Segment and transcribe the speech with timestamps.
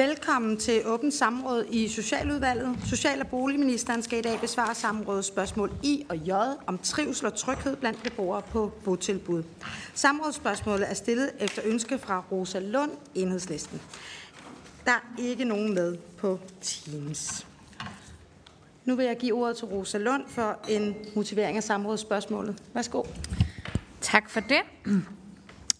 [0.00, 2.78] Velkommen til åbent samråd i Socialudvalget.
[2.84, 6.30] Social- og boligministeren skal i dag besvare samrådets spørgsmål I og J
[6.66, 9.42] om trivsel og tryghed blandt beboere på botilbud.
[9.94, 13.80] Samrådsspørgsmålet er stillet efter ønske fra Rosa Lund, Enhedslisten.
[14.84, 17.46] Der er ikke nogen med på Teams.
[18.84, 22.62] Nu vil jeg give ordet til Rosa Lund for en motivering af samrådsspørgsmålet.
[22.74, 23.02] Værsgo.
[24.00, 24.62] Tak for det.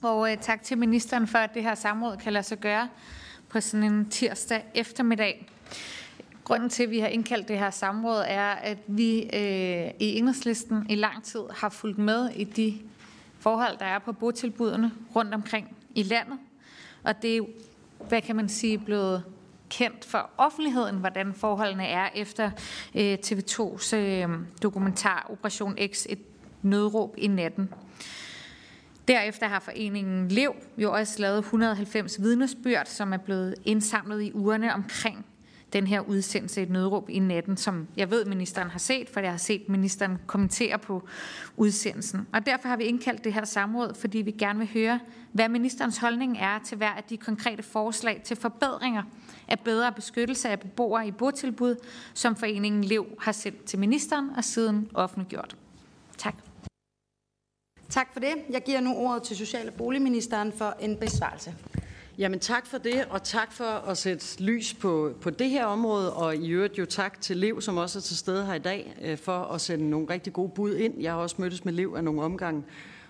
[0.03, 2.89] Og øh, tak til ministeren for, at det her samråd kan lade sig gøre
[3.51, 5.47] på sådan en tirsdag eftermiddag.
[6.45, 10.87] Grunden til, at vi har indkaldt det her samråd, er, at vi øh, i enhedslisten
[10.89, 12.79] i lang tid har fulgt med i de
[13.39, 16.39] forhold, der er på botilbudene rundt omkring i landet.
[17.03, 17.43] Og det er,
[18.09, 19.25] hvad kan man sige, blevet
[19.71, 22.51] kendt for offentligheden, hvordan forholdene er efter
[22.95, 24.29] øh, TV2's øh,
[24.63, 26.19] dokumentar Operation X, et
[26.63, 27.71] nødråb i natten.
[29.09, 34.75] Derefter har foreningen Lev jo også lavet 190 vidnesbyrd, som er blevet indsamlet i ugerne
[34.75, 35.27] omkring
[35.73, 39.31] den her udsendelse et nødråb i natten, som jeg ved, ministeren har set, for jeg
[39.31, 41.09] har set ministeren kommentere på
[41.57, 42.27] udsendelsen.
[42.33, 45.01] Og derfor har vi indkaldt det her samråd, fordi vi gerne vil høre,
[45.33, 49.03] hvad ministerens holdning er til hver af de konkrete forslag til forbedringer
[49.49, 51.77] af bedre beskyttelse af beboere i botilbud,
[52.15, 55.57] som foreningen Lev har sendt til ministeren og siden offentliggjort.
[56.19, 56.50] Tak.
[57.91, 58.35] Tak for det.
[58.51, 61.55] Jeg giver nu ordet til Social- og Boligministeren for en besvarelse.
[62.19, 66.13] Jamen tak for det, og tak for at sætte lys på, på det her område,
[66.13, 68.97] og i øvrigt jo tak til Lev, som også er til stede her i dag,
[69.03, 71.01] øh, for at sende nogle rigtig gode bud ind.
[71.01, 72.63] Jeg har også mødtes med Lev af nogle omgange,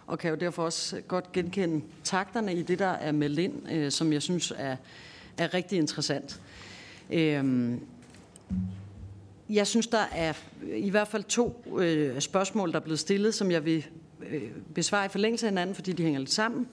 [0.06, 3.90] og kan jo derfor også godt genkende takterne i det, der er meldt ind, øh,
[3.90, 4.76] som jeg synes er,
[5.38, 6.40] er rigtig interessant.
[7.10, 7.80] Øhm,
[9.50, 13.50] jeg synes, der er i hvert fald to øh, spørgsmål, der er blevet stillet, som
[13.50, 13.86] jeg vil
[14.28, 14.42] Øh,
[14.74, 16.68] besvare i forlængelse af hinanden, fordi de hænger lidt sammen.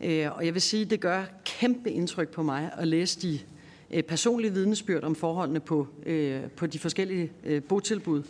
[0.00, 3.38] Øh, og jeg vil sige, at det gør kæmpe indtryk på mig at læse de
[3.90, 5.86] øh, personlige vidnesbyrd om forholdene på,
[6.56, 7.30] på de forskellige
[7.68, 8.22] botilbud.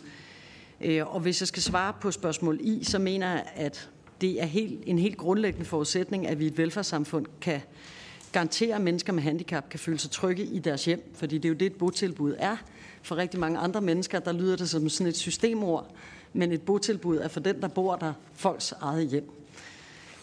[1.01, 3.89] Og hvis jeg skal svare på spørgsmål I, så mener jeg, at
[4.21, 7.61] det er helt, en helt grundlæggende forudsætning, at vi i et velfærdssamfund kan
[8.31, 11.49] garantere, at mennesker med handicap kan føle sig trygge i deres hjem, fordi det er
[11.49, 12.57] jo det, et botilbud er.
[13.01, 15.95] For rigtig mange andre mennesker, der lyder det som sådan et systemord,
[16.33, 19.31] men et botilbud er for den, der bor der, folks eget hjem.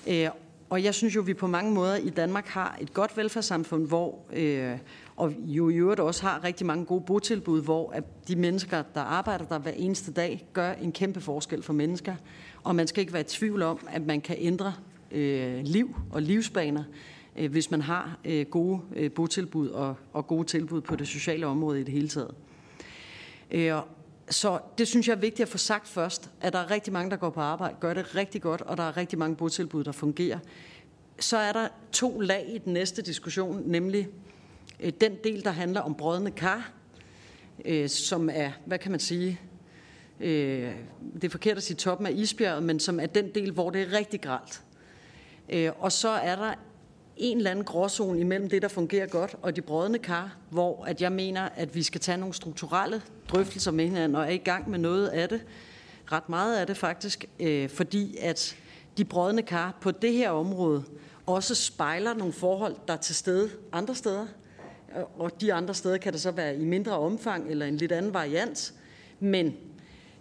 [0.08, 0.28] Øh,
[0.70, 3.86] og jeg synes jo, at vi på mange måder i Danmark har et godt velfærdssamfund,
[3.86, 4.78] hvor, øh,
[5.16, 9.00] og jo i øvrigt også har rigtig mange gode botilbud, hvor at de mennesker, der
[9.00, 12.14] arbejder der hver eneste dag, gør en kæmpe forskel for mennesker.
[12.62, 14.74] Og man skal ikke være i tvivl om, at man kan ændre
[15.12, 16.84] øh, liv og livsbaner,
[17.36, 21.46] øh, hvis man har øh, gode øh, botilbud og, og gode tilbud på det sociale
[21.46, 22.34] område i det hele taget.
[23.50, 23.72] Øh,
[24.30, 27.10] så det synes jeg er vigtigt at få sagt først, at der er rigtig mange,
[27.10, 29.92] der går på arbejde, gør det rigtig godt, og der er rigtig mange botilbud, der
[29.92, 30.38] fungerer.
[31.20, 34.08] Så er der to lag i den næste diskussion, nemlig
[34.80, 36.72] øh, den del, der handler om brødende kar,
[37.64, 39.40] øh, som er, hvad kan man sige,
[40.20, 40.72] øh,
[41.14, 43.82] det er forkert at sige toppen af isbjerget, men som er den del, hvor det
[43.82, 44.62] er rigtig gralt.
[45.48, 46.54] Øh, og så er der
[47.18, 51.02] en eller anden gråzone imellem det, der fungerer godt, og de brødne kar, hvor at
[51.02, 54.70] jeg mener, at vi skal tage nogle strukturelle drøftelser med hinanden, og er i gang
[54.70, 55.40] med noget af det,
[56.12, 58.56] ret meget af det faktisk, øh, fordi at
[58.96, 60.84] de brødne kar på det her område
[61.26, 64.26] også spejler nogle forhold, der er til stede andre steder,
[65.18, 68.14] og de andre steder kan det så være i mindre omfang eller en lidt anden
[68.14, 68.74] variant,
[69.20, 69.54] men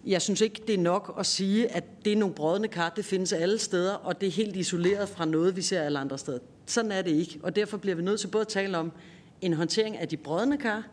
[0.06, 3.04] jeg synes ikke, det er nok at sige, at det er nogle brødne kar, det
[3.04, 6.38] findes alle steder, og det er helt isoleret fra noget, vi ser alle andre steder.
[6.68, 8.92] Sådan er det ikke, og derfor bliver vi nødt til både at tale om
[9.40, 10.86] en håndtering af de brødne kar,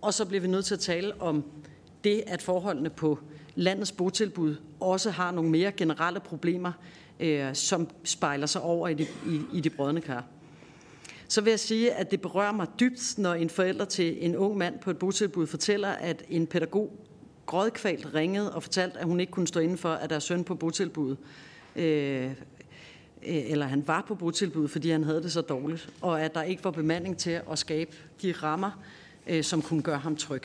[0.00, 1.44] og så bliver vi nødt til at tale om
[2.04, 3.18] det, at forholdene på
[3.54, 6.72] landets botilbud også har nogle mere generelle problemer,
[7.20, 10.24] øh, som spejler sig over i de, i, i de brødne kar.
[11.28, 14.56] Så vil jeg sige, at det berører mig dybt, når en forælder til en ung
[14.56, 16.92] mand på et botilbud fortæller, at en pædagog
[17.46, 20.54] grådkvalt ringede og fortalte, at hun ikke kunne stå inden for, at deres søn på
[20.54, 21.16] botilbud
[21.76, 22.30] Øh,
[23.26, 26.42] Øh, eller han var på botilbud, fordi han havde det så dårligt, og at der
[26.42, 27.90] ikke var bemanding til at skabe
[28.22, 28.70] de rammer,
[29.26, 30.42] øh, som kunne gøre ham tryg.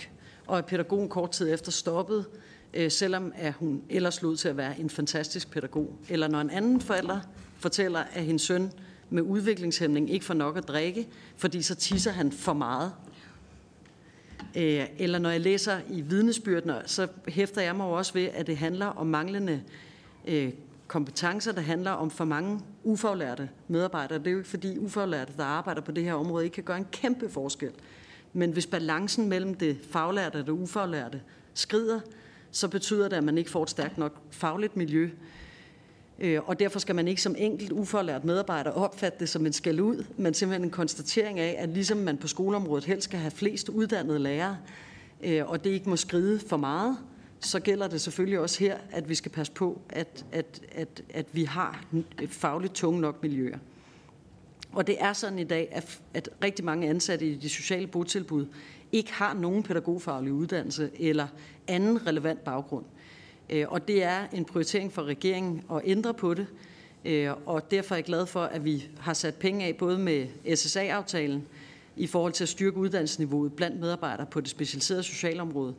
[0.47, 2.25] Og at pædagogen kort tid efter stoppede,
[2.73, 5.93] øh, selvom at hun ellers lod til at være en fantastisk pædagog.
[6.09, 7.19] Eller når en anden forælder
[7.57, 8.71] fortæller, at hendes søn
[9.09, 11.07] med udviklingshæmning ikke får nok at drikke,
[11.37, 12.91] fordi så tisser han for meget.
[14.53, 18.85] Eller når jeg læser i vidnesbyrdene, så hæfter jeg mig også ved, at det handler
[18.85, 19.61] om manglende
[20.87, 24.19] kompetencer, der handler om for mange ufaglærte medarbejdere.
[24.19, 26.77] Det er jo ikke fordi ufaglærte, der arbejder på det her område, ikke kan gøre
[26.77, 27.71] en kæmpe forskel.
[28.33, 31.21] Men hvis balancen mellem det faglærte og det ufaglærte
[31.53, 31.99] skrider,
[32.51, 35.09] så betyder det, at man ikke får et stærkt nok fagligt miljø.
[36.19, 39.81] Øh, og derfor skal man ikke som enkelt ufaglært medarbejder opfatte det som en skal
[39.81, 43.69] ud, men simpelthen en konstatering af, at ligesom man på skoleområdet helst skal have flest
[43.69, 44.57] uddannede lærere,
[45.23, 46.97] øh, og det ikke må skride for meget,
[47.39, 51.25] så gælder det selvfølgelig også her, at vi skal passe på, at, at, at, at
[51.31, 51.85] vi har
[52.27, 53.57] fagligt tunge nok miljøer.
[54.71, 58.45] Og det er sådan i dag, at, at rigtig mange ansatte i de sociale botilbud
[58.91, 61.27] ikke har nogen pædagogfaglig uddannelse eller
[61.67, 62.85] anden relevant baggrund.
[63.49, 66.47] Øh, og det er en prioritering for regeringen at ændre på det,
[67.05, 70.27] øh, og derfor er jeg glad for, at vi har sat penge af både med
[70.55, 71.43] SSA-aftalen
[71.95, 75.75] i forhold til at styrke uddannelsesniveauet blandt medarbejdere på det specialiserede socialområde.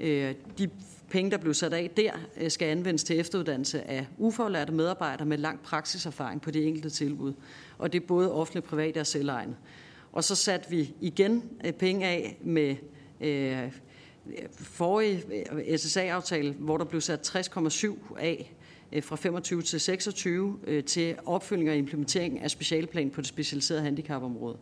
[0.00, 0.70] Øh, de
[1.12, 5.38] penge, der blev sat af der, øh, skal anvendes til efteruddannelse af ufaglærte medarbejdere med
[5.38, 7.32] lang praksiserfaring på de enkelte tilbud.
[7.78, 9.56] Og det er både offentlige, private og selvejende.
[10.12, 12.76] Og så satte vi igen øh, penge af med
[13.20, 13.72] øh,
[14.52, 15.24] forrige
[15.76, 18.54] SSA-aftale, hvor der blev sat 60,7 af
[19.02, 24.56] fra 25 til 26 til opfølging og implementering af specialplan på det specialiserede handicapområde.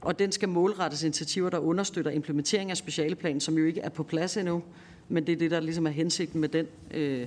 [0.00, 4.02] Og den skal målrettes initiativer, der understøtter implementering af specialplanen, som jo ikke er på
[4.02, 4.62] plads endnu,
[5.08, 7.26] men det er det, der ligesom er hensigten med, den, øh,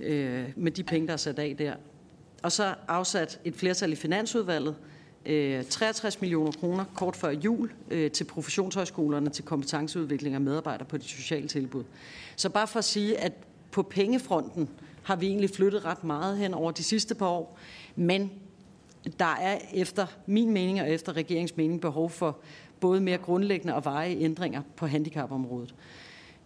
[0.00, 1.74] øh, med de penge, der er sat af der.
[2.42, 4.74] Og så afsat et flertal i Finansudvalget,
[5.26, 10.96] øh, 63 millioner kroner kort før jul øh, til professionshøjskolerne til kompetenceudvikling af medarbejdere på
[10.96, 11.84] de sociale tilbud.
[12.36, 13.32] Så bare for at sige, at
[13.70, 14.68] på pengefronten
[15.02, 17.58] har vi egentlig flyttet ret meget hen over de sidste par år,
[17.96, 18.30] men
[19.18, 22.38] der er efter min mening og efter regeringens mening behov for
[22.80, 25.74] både mere grundlæggende og veje ændringer på handicapområdet.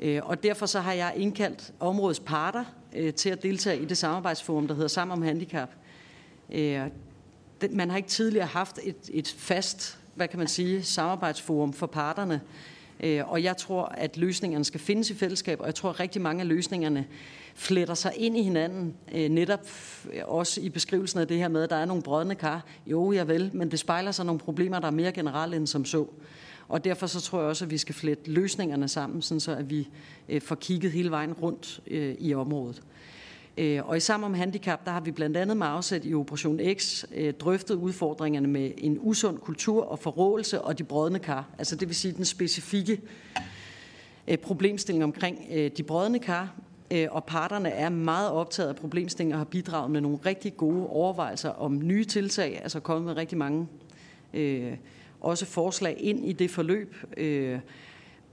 [0.01, 2.65] Øh, og derfor så har jeg indkaldt områdets parter
[2.97, 5.71] øh, til at deltage i det samarbejdsforum, der hedder Sammen om Handicap
[6.53, 6.81] øh,
[7.71, 12.41] man har ikke tidligere haft et, et fast, hvad kan man sige, samarbejdsforum for parterne.
[13.01, 16.23] Øh, og jeg tror, at løsningerne skal findes i fællesskab, og jeg tror, at rigtig
[16.23, 17.07] mange af løsningerne
[17.55, 19.61] fletter sig ind i hinanden, netop
[20.25, 22.65] også i beskrivelsen af det her med, at der er nogle brødne kar.
[22.87, 25.85] Jo, jeg vel, men det spejler sig nogle problemer, der er mere generelle end som
[25.85, 26.07] så.
[26.71, 29.71] Og derfor så tror jeg også, at vi skal flette løsningerne sammen, sådan så at
[29.71, 29.89] vi
[30.29, 32.83] øh, får kigget hele vejen rundt øh, i området.
[33.59, 36.61] Øh, og i Sammen om Handicap, der har vi blandt andet med afsæt i Operation
[36.77, 37.05] X
[37.41, 41.45] drøftet udfordringerne med en usund kultur og forrådelse og de brødne kar.
[41.59, 43.01] Altså det vil sige den specifikke
[44.43, 45.47] problemstilling omkring
[45.77, 46.55] de brødne kar.
[47.11, 51.51] Og parterne er meget optaget af problemstillingen og har bidraget med nogle rigtig gode overvejelser
[51.51, 53.67] om nye tiltag, altså kommet med rigtig mange
[54.35, 54.73] øh,
[55.21, 56.97] også forslag ind i det forløb.
[57.17, 57.59] Øh,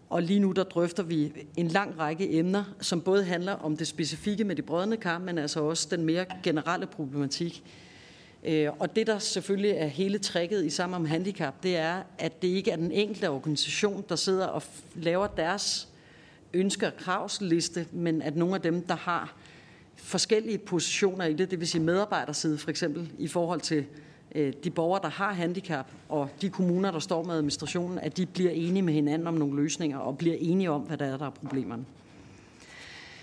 [0.10, 3.88] og lige nu der drøfter vi en lang række emner, som både handler om det
[3.88, 7.64] specifikke med de brødne kar, men altså også den mere generelle problematik.
[8.44, 12.42] Øh, og det, der selvfølgelig er hele trækket i sammen om handicap, det er, at
[12.42, 14.64] det ikke er den enkelte organisation, der sidder og
[14.96, 15.88] laver deres
[16.54, 19.36] ønsker- og kravsliste, men at nogle af dem, der har
[19.96, 23.86] forskellige positioner i det, det vil sige medarbejderside for eksempel, i forhold til
[24.36, 28.26] Øh, de borgere, der har handicap, og de kommuner, der står med administrationen, at de
[28.26, 31.26] bliver enige med hinanden om nogle løsninger, og bliver enige om, hvad der er, der
[31.26, 31.86] er problemerne.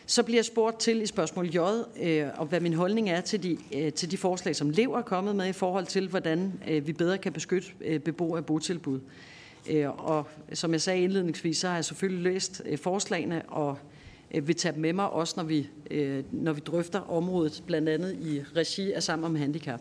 [0.06, 1.58] Så bliver jeg spurgt til i spørgsmål J,
[2.02, 5.02] øh, og hvad min holdning er til de, øh, til de forslag, som Lev er
[5.02, 9.00] kommet med i forhold til, hvordan øh, vi bedre kan beskytte øh, beboere af botilbud.
[9.98, 13.79] Og som jeg sagde indledningsvis, så har jeg selvfølgelig læst forslagene og
[14.43, 15.69] vil tage dem med mig, også når vi,
[16.32, 19.81] når vi drøfter området, blandt andet i regi af Sammen om Handicap.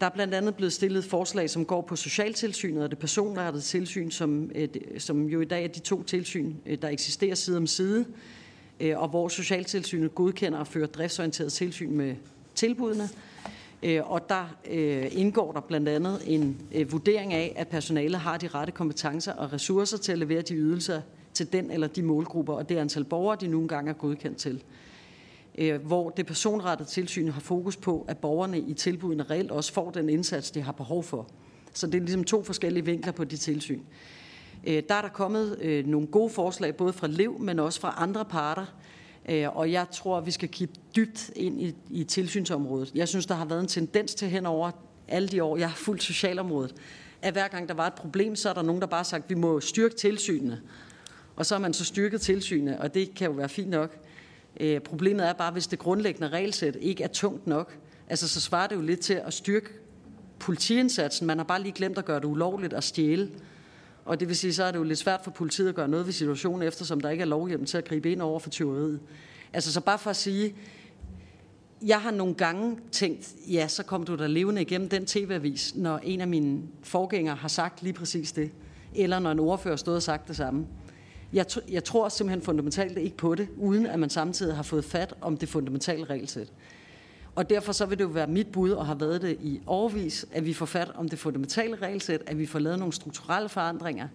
[0.00, 4.10] Der er blandt andet blevet stillet forslag, som går på socialtilsynet og det personrettede tilsyn,
[4.10, 7.66] som, øh, som jo i dag er de to tilsyn, øh, der eksisterer side om
[7.66, 8.04] side,
[8.80, 12.14] øh, og hvor socialtilsynet godkender og fører driftsorienteret tilsyn med
[12.54, 13.08] tilbudene.
[14.02, 14.56] Og der
[15.12, 16.60] indgår der blandt andet en
[16.90, 21.00] vurdering af, at personalet har de rette kompetencer og ressourcer til at levere de ydelser
[21.34, 24.62] til den eller de målgrupper, og det antal borgere, de nogle gange er godkendt til
[25.58, 29.90] Øh, hvor det personrettede tilsyn har fokus på, at borgerne i tilbudene reelt også får
[29.90, 31.28] den indsats, de har behov for.
[31.72, 33.80] Så det er ligesom to forskellige vinkler på de tilsyn.
[34.66, 37.94] Øh, der er der kommet øh, nogle gode forslag, både fra Lev, men også fra
[37.98, 38.66] andre parter,
[39.46, 42.92] og jeg tror, at vi skal kigge dybt ind i, i tilsynsområdet.
[42.94, 44.70] Jeg synes, der har været en tendens til henover
[45.08, 46.74] alle de år, jeg har fulgt socialområdet,
[47.22, 49.24] at hver gang der var et problem, så er der nogen, der bare har sagt,
[49.24, 50.60] at vi må styrke tilsynene.
[51.36, 54.03] Og så har man så styrket tilsynene, og det kan jo være fint nok.
[54.60, 58.66] Øh, problemet er bare, hvis det grundlæggende regelsæt ikke er tungt nok, altså så svarer
[58.66, 59.68] det jo lidt til at styrke
[60.38, 61.26] politiindsatsen.
[61.26, 63.30] Man har bare lige glemt at gøre det ulovligt at stjæle.
[64.04, 66.06] Og det vil sige, så er det jo lidt svært for politiet at gøre noget
[66.06, 69.00] ved situationen, eftersom der ikke er lovhjem til at gribe ind over for tyveriet.
[69.52, 70.54] Altså så bare for at sige,
[71.86, 76.00] jeg har nogle gange tænkt, ja, så kom du der levende igennem den tv-avis, når
[76.02, 78.50] en af mine forgængere har sagt lige præcis det.
[78.94, 80.66] Eller når en ordfører stod og sagt det samme.
[81.34, 85.14] Jeg, jeg tror simpelthen fundamentalt ikke på det, uden at man samtidig har fået fat
[85.20, 86.52] om det fundamentale regelsæt.
[87.34, 90.26] Og derfor så vil det jo være mit bud, og har været det i overvis,
[90.32, 94.08] at vi får fat om det fundamentale regelsæt, at vi får lavet nogle strukturelle forandringer,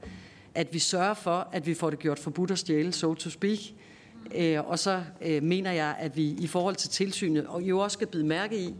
[0.55, 3.59] at vi sørger for, at vi får det gjort forbudt at stjæle, so to speak.
[4.35, 7.95] Øh, og så øh, mener jeg, at vi i forhold til tilsynet, og jo også
[7.95, 8.75] skal bide mærke i,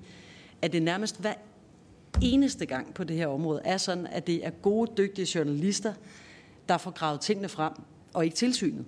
[0.61, 1.33] at det nærmest hver
[2.21, 5.93] eneste gang på det her område er sådan, at det er gode, dygtige journalister,
[6.69, 7.73] der får gravet tingene frem,
[8.13, 8.85] og ikke tilsynet.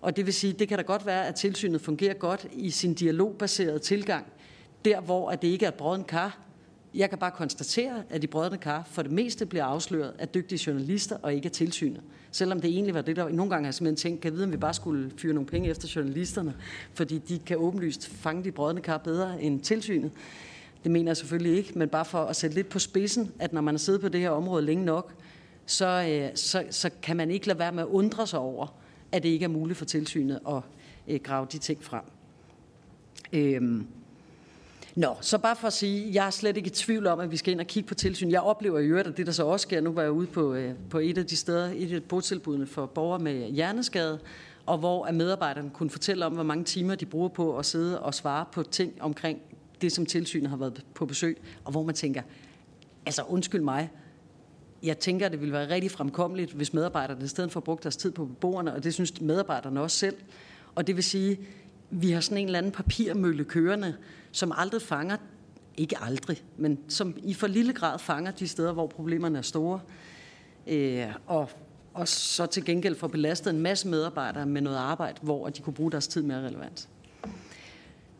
[0.00, 2.94] Og det vil sige, det kan da godt være, at tilsynet fungerer godt i sin
[2.94, 4.26] dialogbaserede tilgang,
[4.84, 6.38] der hvor at det ikke er brødende kar.
[6.94, 10.62] Jeg kan bare konstatere, at de brødende kar for det meste bliver afsløret af dygtige
[10.66, 12.00] journalister og ikke af tilsynet.
[12.30, 14.56] Selvom det egentlig var det, der nogle gange har simpelthen tænkt, kan vide, om vi
[14.56, 16.54] bare skulle fyre nogle penge efter journalisterne,
[16.94, 20.10] fordi de kan åbenlyst fange de brødende kar bedre end tilsynet.
[20.84, 23.60] Det mener jeg selvfølgelig ikke, men bare for at sætte lidt på spidsen, at når
[23.60, 25.12] man har siddet på det her område længe nok,
[25.70, 28.66] så, øh, så, så kan man ikke lade være med at undre sig over,
[29.12, 30.62] at det ikke er muligt for tilsynet at
[31.08, 32.02] øh, grave de ting frem.
[33.32, 33.86] Øhm.
[34.96, 37.36] Nå, så bare for at sige, jeg er slet ikke i tvivl om, at vi
[37.36, 38.30] skal ind og kigge på tilsyn.
[38.30, 40.54] Jeg oplever i øvrigt, at det der så også sker, nu var jeg ude på,
[40.54, 44.18] øh, på et af de steder, et af botilbudene for borgere med hjerneskade,
[44.66, 48.00] og hvor at medarbejderne kunne fortælle om, hvor mange timer de bruger på at sidde
[48.00, 49.38] og svare på ting omkring
[49.80, 52.22] det, som tilsynet har været på besøg, og hvor man tænker,
[53.06, 53.90] altså undskyld mig,
[54.82, 57.96] jeg tænker, at det ville være rigtig fremkommeligt, hvis medarbejderne i stedet for brugt deres
[57.96, 60.16] tid på beboerne, og det synes medarbejderne også selv.
[60.74, 61.38] Og det vil sige,
[61.90, 63.96] vi har sådan en eller anden papirmølle kørende,
[64.32, 65.16] som aldrig fanger,
[65.76, 69.80] ikke aldrig, men som i for lille grad fanger de steder, hvor problemerne er store.
[70.66, 71.50] Øh, og,
[71.94, 75.74] og så til gengæld får belastet en masse medarbejdere med noget arbejde, hvor de kunne
[75.74, 76.88] bruge deres tid mere relevant.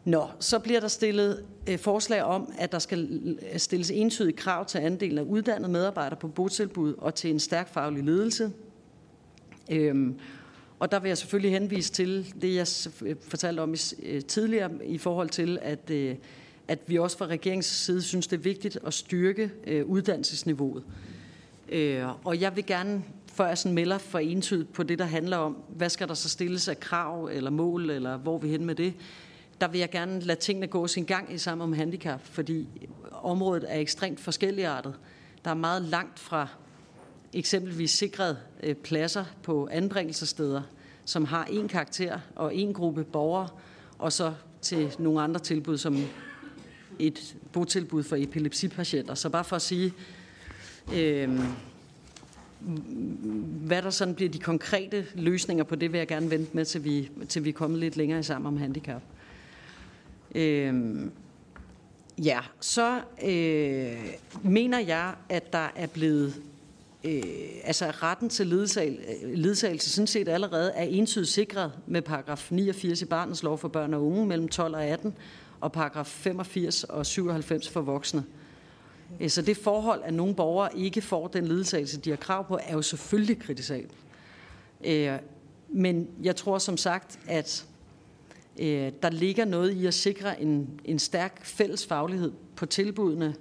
[0.04, 3.08] Nå, så bliver der stillet øh, forslag om, at der skal
[3.52, 7.72] øh, stilles entydige krav til andelen af uddannede medarbejdere på botilbud og til en stærk
[7.72, 8.52] faglig ledelse.
[9.70, 10.18] Øhm,
[10.78, 12.66] og der vil jeg selvfølgelig henvise til det, jeg
[13.08, 16.16] øh, fortalte om i, øh, tidligere i forhold til, at, øh,
[16.68, 20.82] at vi også fra regeringens side synes, det er vigtigt at styrke øh, uddannelsesniveauet.
[21.68, 23.02] Øh, og jeg vil gerne,
[23.32, 26.28] før jeg sådan melder for entydigt på det, der handler om, hvad skal der så
[26.28, 28.94] stilles af krav eller mål, eller hvor vi hen med det,
[29.60, 32.68] der vil jeg gerne lade tingene gå sin gang i sammen om handicap, fordi
[33.12, 34.94] området er ekstremt forskelligartet.
[35.44, 36.48] Der er meget langt fra
[37.32, 40.62] eksempelvis sikrede øh, pladser på anbringelsessteder,
[41.04, 43.48] som har en karakter og en gruppe borgere,
[43.98, 45.96] og så til nogle andre tilbud, som
[46.98, 49.14] et botilbud for epilepsipatienter.
[49.14, 49.92] Så bare for at sige,
[50.94, 51.40] øh,
[53.66, 56.84] hvad der sådan bliver de konkrete løsninger på det, vil jeg gerne vente med, til
[56.84, 59.02] vi, til vi er kommet lidt længere sammen om handicap.
[60.34, 61.12] Øhm,
[62.18, 66.34] ja, så øh, mener jeg, at der er blevet
[67.04, 67.22] øh,
[67.64, 73.04] altså retten til ledsagelse ledsagelse sådan set allerede er entydigt sikret med paragraf 89 i
[73.04, 75.14] barnets lov for børn og unge mellem 12 og 18
[75.60, 78.24] og paragraf 85 og 97 for voksne.
[79.20, 82.58] Øh, så det forhold, at nogle borgere ikke får den ledsagelse, de har krav på,
[82.62, 83.94] er jo selvfølgelig kritisabelt.
[84.84, 85.12] Øh,
[85.68, 87.66] men jeg tror som sagt, at
[88.58, 93.34] Øh, der ligger noget i at sikre en, en stærk fælles faglighed på tilbudene,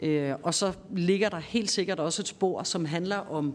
[0.00, 3.54] øh, og så ligger der helt sikkert også et spor, som handler om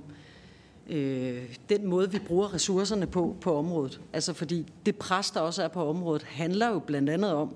[0.89, 4.01] øh, den måde, vi bruger ressourcerne på på området.
[4.13, 7.55] Altså fordi det pres, der også er på området, handler jo blandt andet om,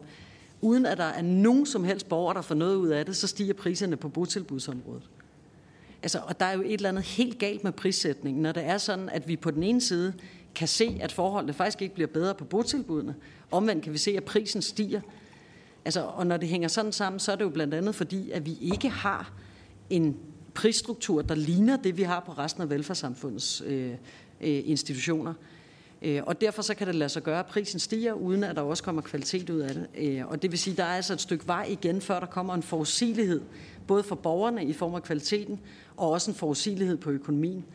[0.62, 3.28] uden at der er nogen som helst borger, der får noget ud af det, så
[3.28, 5.04] stiger priserne på botilbudsområdet.
[6.04, 8.78] Altså, og der er jo et eller andet helt galt med prissætningen, når det er
[8.78, 10.14] sådan, at vi på den ene side
[10.56, 13.16] kan se, at forholdene faktisk ikke bliver bedre på botilbudene.
[13.52, 15.02] Omvendt kan vi se, at prisen stiger.
[15.86, 18.46] Altså, og når det hænger sådan sammen, så er det jo blandt andet fordi, at
[18.46, 19.34] vi ikke har
[19.90, 20.18] en
[20.54, 23.92] prisstruktur, der ligner det, vi har på resten af velfærdssamfundets øh,
[24.42, 25.34] øh, institutioner.
[26.02, 28.62] Øh, og derfor så kan det lade sig gøre, at prisen stiger, uden at der
[28.62, 29.88] også kommer kvalitet ud af det.
[29.98, 32.28] Øh, og det vil sige, at der er altså et stykke vej igen, før der
[32.28, 33.42] kommer en forudsigelighed,
[33.88, 35.60] både for borgerne i form af kvaliteten,
[35.98, 37.66] og også en forudsigelighed på økonomien.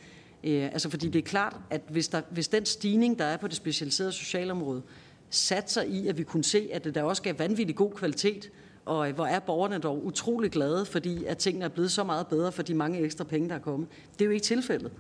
[0.46, 3.48] Øh, altså fordi det er klart, at hvis, der, hvis den stigning, der er på
[3.48, 4.82] det specialiserede socialområde,
[5.30, 8.50] satte sig i, at vi kunne se, at det der også gav vanvittig god kvalitet,
[8.84, 12.26] og øh, hvor er borgerne dog utrolig glade, fordi at tingene er blevet så meget
[12.26, 13.88] bedre for de mange ekstra penge, der er kommet.
[14.12, 14.92] Det er jo ikke tilfældet.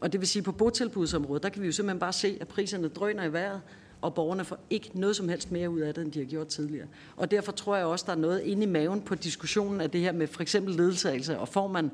[0.00, 2.48] Og det vil sige, at på botilbudsområdet, der kan vi jo simpelthen bare se, at
[2.48, 3.60] priserne drøner i vejret,
[4.02, 6.46] og borgerne får ikke noget som helst mere ud af det, end de har gjort
[6.46, 6.86] tidligere.
[7.16, 10.00] Og derfor tror jeg også, der er noget inde i maven på diskussionen af det
[10.00, 11.90] her med for eksempel ledsagelse, og får man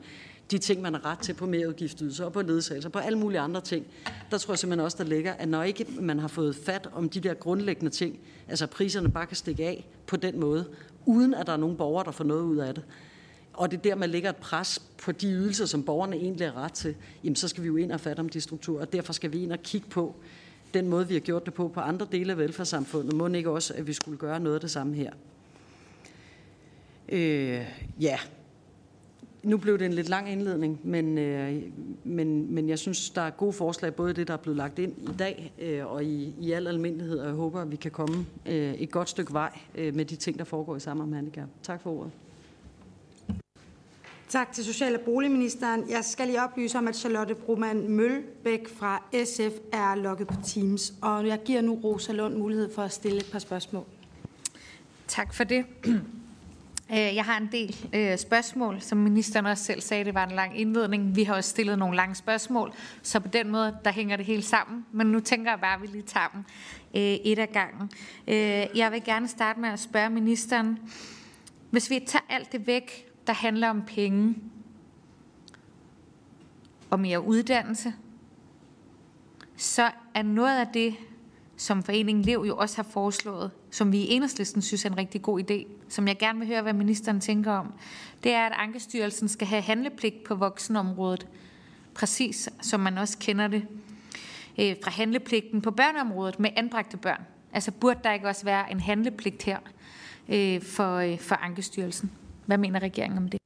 [0.51, 3.61] de ting, man har ret til på merudgiftsydelser og på ledsagelse på alle mulige andre
[3.61, 3.87] ting.
[4.31, 7.09] Der tror jeg simpelthen også, der ligger, at når ikke man har fået fat om
[7.09, 10.65] de der grundlæggende ting, altså priserne bare kan stikke af på den måde,
[11.07, 12.85] uden at der er nogen borgere, der får noget ud af det,
[13.53, 16.73] og det der man lægger et pres på de ydelser, som borgerne egentlig har ret
[16.73, 19.33] til, jamen så skal vi jo ind og fatte om de strukturer, og derfor skal
[19.33, 20.17] vi ind og kigge på
[20.75, 23.15] den måde, vi har gjort det på på andre dele af velfærdssamfundet.
[23.15, 25.13] Må ikke også, at vi skulle gøre noget af det samme her.
[27.09, 27.67] Øh,
[28.01, 28.19] ja,
[29.43, 31.63] nu blev det en lidt lang indledning, men, øh,
[32.05, 34.93] men, men jeg synes, der er gode forslag, både det, der er blevet lagt ind
[34.99, 38.27] i dag øh, og i, i al almindelighed, og jeg håber, at vi kan komme
[38.47, 41.49] øh, et godt stykke vej øh, med de ting, der foregår i sammen om handicap.
[41.63, 42.13] Tak for ordet.
[44.29, 45.91] Tak til Social- og Boligministeren.
[45.91, 50.93] Jeg skal lige oplyse om, at Charlotte Brumann Mølbæk fra SF er lukket på Teams,
[51.03, 53.85] og jeg giver nu Rosa Lund mulighed for at stille et par spørgsmål.
[55.07, 55.65] Tak for det.
[56.93, 60.35] Øh, jeg har en del øh, spørgsmål, som ministeren også selv sagde, det var en
[60.35, 61.17] lang indledning.
[61.17, 64.43] Vi har også stillet nogle lange spørgsmål, så på den måde, der hænger det hele
[64.43, 64.87] sammen.
[64.93, 66.45] Men nu tænker jeg bare, at vi lige tager dem
[66.95, 67.91] øh, et af gangen.
[68.29, 70.79] Øh, jeg vil gerne starte med at spørge ministeren,
[71.71, 74.35] hvis vi tager alt det væk, der handler om penge,
[76.91, 77.95] og mere uddannelse,
[79.57, 80.95] så er noget af det,
[81.57, 85.23] som Foreningen Lev jo også har foreslået, som vi i enhedslisten synes er en rigtig
[85.23, 87.73] god idé, som jeg gerne vil høre, hvad ministeren tænker om,
[88.25, 91.27] det er, at Ankestyrelsen skal have handlepligt på voksenområdet,
[91.95, 93.67] præcis som man også kender det
[94.59, 97.23] øh, fra handlepligten på børneområdet med anbragte børn.
[97.53, 99.59] Altså burde der ikke også være en handlepligt her
[100.29, 102.11] øh, for, øh, for Ankestyrelsen?
[102.49, 103.41] Hvad mener regeringen om det?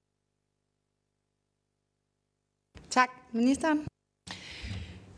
[2.90, 3.08] Tak.
[3.32, 3.86] Ministeren?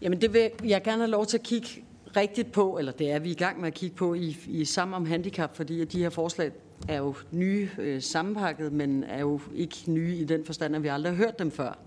[0.01, 1.69] Jamen det vil jeg gerne have lov til at kigge
[2.17, 4.95] rigtigt på, eller det er vi i gang med at kigge på i, i sammen
[4.95, 6.53] om handicap, fordi at de her forslag
[6.89, 10.89] er jo nye øh, sammenpakket, men er jo ikke nye i den forstand, at vi
[10.89, 11.79] aldrig har hørt dem før.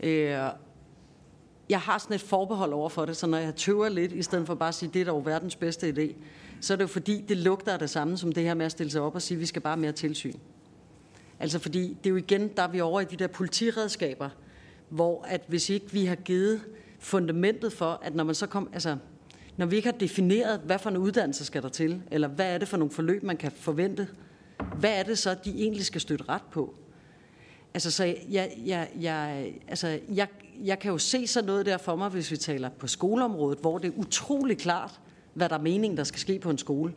[0.00, 0.50] Øh,
[1.68, 4.46] jeg har sådan et forbehold over for det, så når jeg tøver lidt, i stedet
[4.46, 6.14] for bare at sige, det er dog verdens bedste idé,
[6.60, 8.72] så er det jo fordi, det lugter af det samme som det her med at
[8.72, 10.38] stille sig op og sige, vi skal bare mere tilsyn.
[11.42, 14.28] Altså fordi, det er jo igen, der er vi over i de der politiredskaber,
[14.88, 16.60] hvor at hvis ikke vi har givet
[16.98, 18.96] fundamentet for, at når man så kom, altså
[19.56, 22.58] når vi ikke har defineret, hvad for en uddannelse skal der til, eller hvad er
[22.58, 24.08] det for nogle forløb, man kan forvente,
[24.78, 26.74] hvad er det så, de egentlig skal støtte ret på?
[27.74, 30.28] Altså, så jeg, jeg, jeg, altså, jeg,
[30.64, 33.78] jeg kan jo se sådan noget der for mig, hvis vi taler på skoleområdet, hvor
[33.78, 35.00] det er utrolig klart,
[35.34, 36.94] hvad der er meningen, der skal ske på en skole.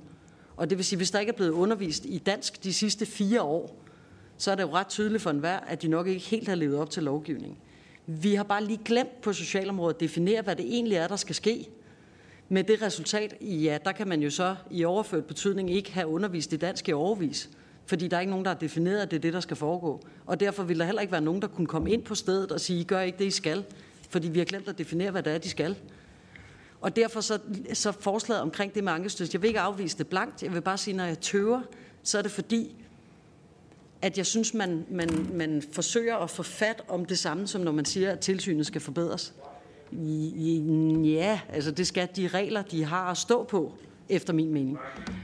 [0.57, 3.41] Og det vil sige, hvis der ikke er blevet undervist i dansk de sidste fire
[3.41, 3.84] år,
[4.37, 6.77] så er det jo ret tydeligt for enhver, at de nok ikke helt har levet
[6.77, 7.57] op til lovgivningen.
[8.07, 11.35] Vi har bare lige glemt på socialområdet at definere, hvad det egentlig er, der skal
[11.35, 11.69] ske.
[12.49, 16.53] Med det resultat, ja, der kan man jo så i overført betydning ikke have undervist
[16.53, 17.49] i dansk i overvis,
[17.85, 20.01] fordi der er ikke nogen, der har defineret, at det er det, der skal foregå.
[20.25, 22.59] Og derfor vil der heller ikke være nogen, der kunne komme ind på stedet og
[22.59, 23.63] sige, gør ikke det, I skal,
[24.09, 25.75] fordi vi har glemt at definere, hvad det er, de skal.
[26.81, 27.39] Og derfor så,
[27.73, 30.77] så forslaget omkring det med ankestyrelsen, jeg vil ikke afvise det blankt, jeg vil bare
[30.77, 31.61] sige, når jeg tøver,
[32.03, 32.84] så er det fordi,
[34.05, 37.71] at jeg synes, man, man, man forsøger at få fat om det samme, som når
[37.71, 39.33] man siger, at tilsynet skal forbedres.
[41.03, 43.77] Ja, altså det skal de regler, de har at stå på,
[44.09, 44.77] efter min mening.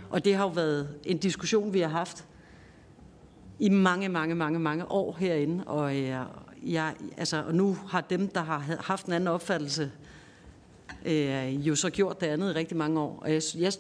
[0.10, 2.26] Og det har jo været en diskussion, vi har haft
[3.60, 5.64] i mange, mange, mange, mange år herinde.
[5.64, 6.16] Og, øh,
[6.64, 9.92] jeg, altså, og nu har dem, der har haft en anden opfattelse,
[11.06, 13.20] øh, jo så gjort det andet i rigtig mange år.
[13.22, 13.74] Og jeg, jeg,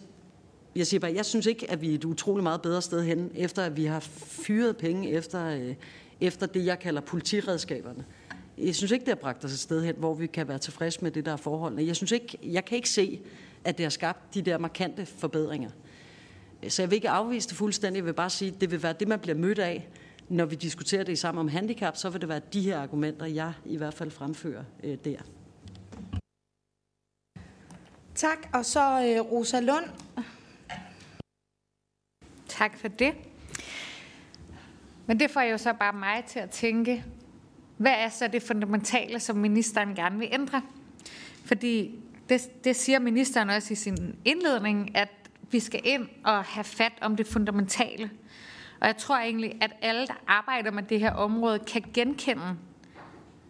[0.75, 3.31] jeg siger bare, jeg synes ikke, at vi er et utrolig meget bedre sted hen,
[3.35, 5.75] efter at vi har fyret penge efter, øh,
[6.21, 8.05] efter det, jeg kalder politiredskaberne.
[8.57, 11.01] Jeg synes ikke, det har bragt os et sted hen, hvor vi kan være tilfredse
[11.01, 11.85] med det, der er forholdene.
[11.85, 13.21] Jeg, synes ikke, jeg kan ikke se,
[13.63, 15.69] at det har skabt de der markante forbedringer.
[16.67, 17.97] Så jeg vil ikke afvise det fuldstændig.
[17.97, 19.87] Jeg vil bare sige, at det vil være det, man bliver mødt af,
[20.29, 23.53] når vi diskuterer det sammen om handicap, så vil det være de her argumenter, jeg
[23.65, 25.17] i hvert fald fremfører øh, der.
[28.15, 29.85] Tak, og så øh, Rosa Lund.
[32.51, 33.13] Tak for det.
[35.05, 37.03] Men det får jo så bare mig til at tænke,
[37.77, 40.61] hvad er så det fundamentale, som ministeren gerne vil ændre?
[41.45, 45.09] Fordi det, det siger ministeren også i sin indledning, at
[45.51, 48.11] vi skal ind og have fat om det fundamentale.
[48.79, 52.57] Og jeg tror egentlig, at alle, der arbejder med det her område, kan genkende,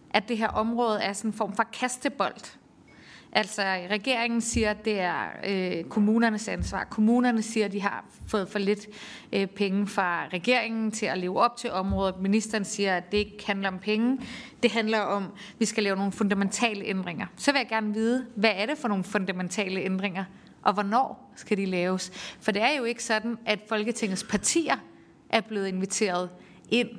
[0.10, 2.58] at det her område er sådan en form for kastebold.
[3.34, 6.84] Altså, regeringen siger, at det er øh, kommunernes ansvar.
[6.84, 8.88] Kommunerne siger, at de har fået for lidt
[9.34, 12.16] øh, penge fra regeringen til at leve op til området.
[12.22, 14.20] Ministeren siger, at det ikke handler om penge.
[14.64, 17.26] Det handler om, at vi skal lave nogle fundamentale ændringer.
[17.38, 20.24] Så vil jeg gerne vide, hvad er det for nogle fundamentale ændringer,
[20.62, 22.12] og hvornår skal de laves?
[22.42, 24.76] For det er jo ikke sådan, at Folketingets partier
[25.30, 26.30] er blevet inviteret
[26.70, 26.90] ind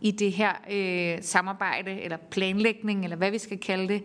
[0.00, 4.02] i det her øh, samarbejde, eller planlægning, eller hvad vi skal kalde det,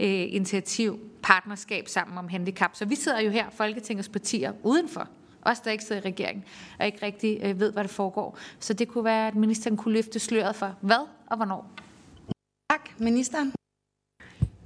[0.00, 2.70] øh, initiativ, partnerskab sammen om handicap.
[2.74, 5.08] Så vi sidder jo her, Folketingets partier, udenfor.
[5.42, 6.44] Os, der ikke sidder i regeringen,
[6.78, 8.38] og ikke rigtig øh, ved, hvad der foregår.
[8.60, 11.70] Så det kunne være, at ministeren kunne løfte sløret for hvad og hvornår.
[12.70, 13.52] Tak, ministeren.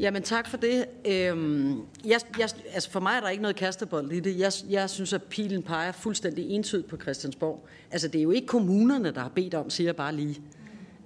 [0.01, 0.85] Jamen tak for det.
[1.07, 4.39] Øhm, jeg, jeg, altså for mig er der ikke noget kastebold i det.
[4.39, 7.67] Jeg, jeg synes, at pilen peger fuldstændig entydigt på Christiansborg.
[7.91, 10.43] Altså det er jo ikke kommunerne, der har bedt om, siger jeg bare lige.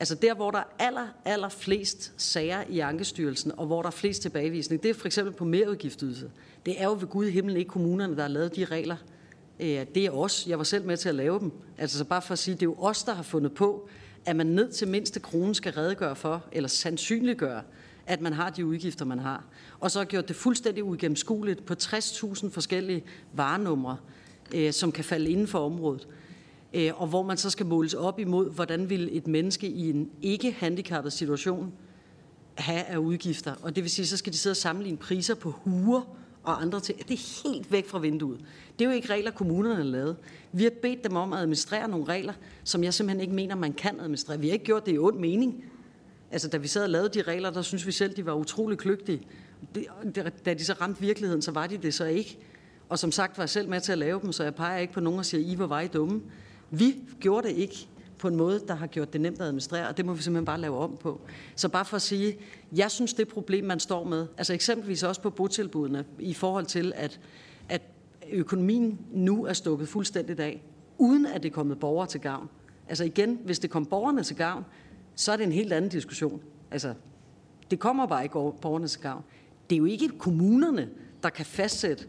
[0.04, 3.92] Altså der, hvor der er aller, aller flest sager i Ankestyrelsen, og hvor der er
[3.92, 6.30] flest tilbagevisning, det er for eksempel på merudgiftydelse.
[6.66, 8.96] Det er jo ved Gud i himlen ikke kommunerne, der har lavet de regler.
[9.60, 10.46] Øh, det er os.
[10.46, 11.52] Jeg var selv med til at lave dem.
[11.78, 13.88] Altså så bare for at sige, det er jo os, der har fundet på,
[14.24, 17.62] at man ned til mindste krone skal redegøre for, eller sandsynliggøre,
[18.06, 19.44] at man har de udgifter, man har.
[19.80, 23.96] Og så har gjort det fuldstændig uigennemskueligt på 60.000 forskellige varenumre,
[24.54, 26.08] øh, som kan falde inden for området.
[26.74, 30.10] Øh, og hvor man så skal måles op imod, hvordan vil et menneske i en
[30.22, 31.72] ikke handicappet situation
[32.54, 33.54] have af udgifter.
[33.62, 36.80] Og det vil sige, så skal de sidde og sammenligne priser på huer og andre
[36.80, 37.08] ting.
[37.08, 38.40] Det er helt væk fra vinduet.
[38.78, 40.16] Det er jo ikke regler, kommunerne har lavet.
[40.52, 42.32] Vi har bedt dem om at administrere nogle regler,
[42.64, 44.40] som jeg simpelthen ikke mener, man kan administrere.
[44.40, 45.64] Vi har ikke gjort det i ond mening.
[46.30, 48.78] Altså, da vi sad og lavede de regler, der synes vi selv, de var utrolig
[48.78, 49.26] kløgtige.
[50.44, 52.38] Da de så ramte virkeligheden, så var de det så ikke.
[52.88, 54.92] Og som sagt var jeg selv med til at lave dem, så jeg peger ikke
[54.92, 56.22] på nogen og siger, I var vej dumme.
[56.78, 59.96] Vi gjorde det ikke på en måde, der har gjort det nemt at administrere, og
[59.96, 61.20] det må vi simpelthen bare lave om på.
[61.56, 62.36] Så bare for at sige,
[62.76, 66.92] jeg synes, det problem, man står med, altså eksempelvis også på botilbudene, i forhold til,
[66.96, 67.20] at,
[67.68, 67.82] at
[68.32, 70.62] økonomien nu er stukket fuldstændigt af,
[70.98, 72.48] uden at det er kommet borgere til gavn.
[72.88, 74.64] Altså igen, hvis det kom borgerne til gavn,
[75.14, 76.40] så er det en helt anden diskussion.
[76.70, 76.94] Altså,
[77.70, 79.24] det kommer bare ikke borgerne til gavn.
[79.70, 80.88] Det er jo ikke kommunerne,
[81.22, 82.04] der kan fastsætte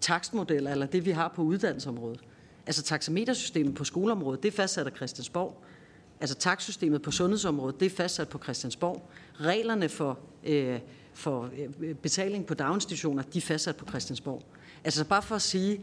[0.00, 2.20] takstmodeller, eller det vi har på uddannelsesområdet.
[2.66, 5.62] Altså taxametersystemet på skoleområdet, det er fastsat af Christiansborg.
[6.20, 9.10] Altså taksystemet på sundhedsområdet, det er fastsat på Christiansborg.
[9.40, 10.80] Reglerne for, øh,
[11.14, 11.50] for
[11.80, 14.42] øh, betaling på daginstitutioner, de er fastsat på Christiansborg.
[14.84, 15.80] Altså bare for at sige,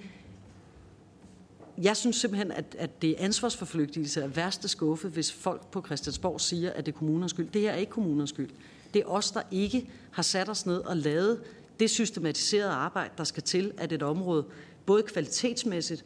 [1.77, 6.41] jeg synes simpelthen, at, at det er ansvarsforflygtigelse af værste skuffe, hvis folk på Christiansborg
[6.41, 7.49] siger, at det er kommunernes skyld.
[7.49, 8.49] Det her er ikke kommunernes skyld.
[8.93, 11.41] Det er os, der ikke har sat os ned og lavet
[11.79, 14.45] det systematiserede arbejde, der skal til, at et område
[14.85, 16.05] både kvalitetsmæssigt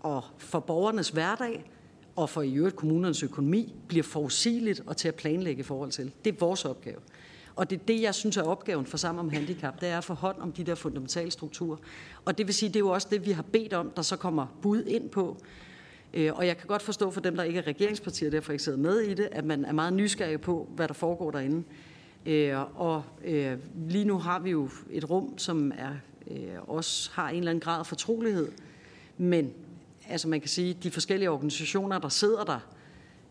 [0.00, 1.70] og for borgernes hverdag
[2.16, 6.12] og for i øvrigt kommunernes økonomi bliver forudsigeligt og til at planlægge i forhold til.
[6.24, 6.98] Det er vores opgave.
[7.56, 10.04] Og det er det, jeg synes er opgaven for Sammen om Handicap, det er at
[10.04, 11.76] få hånd om de der fundamentale strukturer.
[12.24, 14.16] Og det vil sige, det er jo også det, vi har bedt om, der så
[14.16, 15.36] kommer bud ind på.
[16.14, 18.78] Øh, og jeg kan godt forstå for dem, der ikke er regeringspartier, derfor ikke sidder
[18.78, 21.62] med i det, at man er meget nysgerrig på, hvad der foregår derinde.
[22.26, 23.56] Øh, og øh,
[23.88, 25.92] lige nu har vi jo et rum, som er,
[26.66, 28.52] også har en eller anden grad af fortrolighed.
[29.18, 29.52] Men
[30.10, 32.58] altså man kan sige, de forskellige organisationer, der sidder der,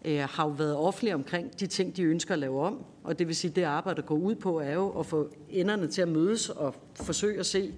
[0.06, 2.86] øh, har jo været offentlige omkring de ting, de ønsker at lave om.
[3.04, 5.30] Og det vil sige, at det arbejde, der går ud på, er jo at få
[5.50, 7.74] enderne til at mødes og forsøge at se,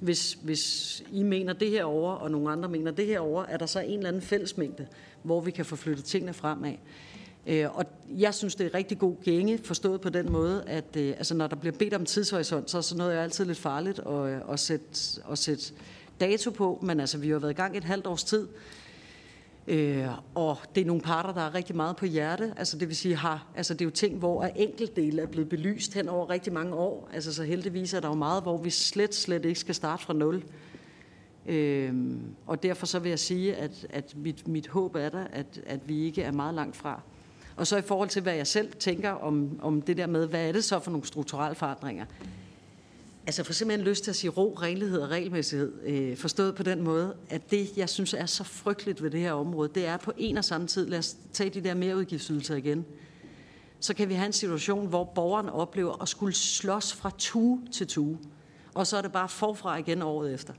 [0.00, 3.56] hvis, hvis I mener det her over, og nogle andre mener det her over, er
[3.56, 4.86] der så en eller anden fællesmængde,
[5.22, 6.74] hvor vi kan få flyttet tingene fremad.
[7.46, 11.08] Øh, og jeg synes, det er rigtig god gænge, forstået på den måde, at øh,
[11.08, 13.98] altså, når der bliver bedt om tidshorisont, så er sådan noget er altid lidt farligt
[13.98, 14.86] at, øh, at, sætte,
[15.30, 15.72] at sætte
[16.20, 18.48] dato på, men altså, vi har været i gang et halvt års tid,
[19.68, 22.52] Øh, og det er nogle parter, der er rigtig meget på hjerte.
[22.56, 25.94] Altså det vil sige, har, altså det er jo ting, hvor enkeltdele er blevet belyst
[25.94, 27.10] hen over rigtig mange år.
[27.12, 30.12] Altså så heldigvis er der jo meget, hvor vi slet, slet ikke skal starte fra
[30.12, 30.44] nul.
[31.46, 31.94] Øh,
[32.46, 35.80] og derfor så vil jeg sige, at, at mit, mit håb er der, at, at
[35.88, 37.00] vi ikke er meget langt fra.
[37.56, 40.48] Og så i forhold til, hvad jeg selv tænker om, om det der med, hvad
[40.48, 42.04] er det så for nogle strukturelle forandringer?
[43.26, 46.82] Altså for simpelthen lyst til at sige ro, renlighed og regelmæssighed, øh, forstået på den
[46.82, 50.12] måde, at det, jeg synes er så frygteligt ved det her område, det er på
[50.16, 52.84] en og samme tid, lad os tage de der mereudgiftsydelser igen,
[53.80, 57.86] så kan vi have en situation, hvor borgeren oplever at skulle slås fra tue til
[57.86, 58.18] tue,
[58.74, 60.52] og så er det bare forfra igen året efter.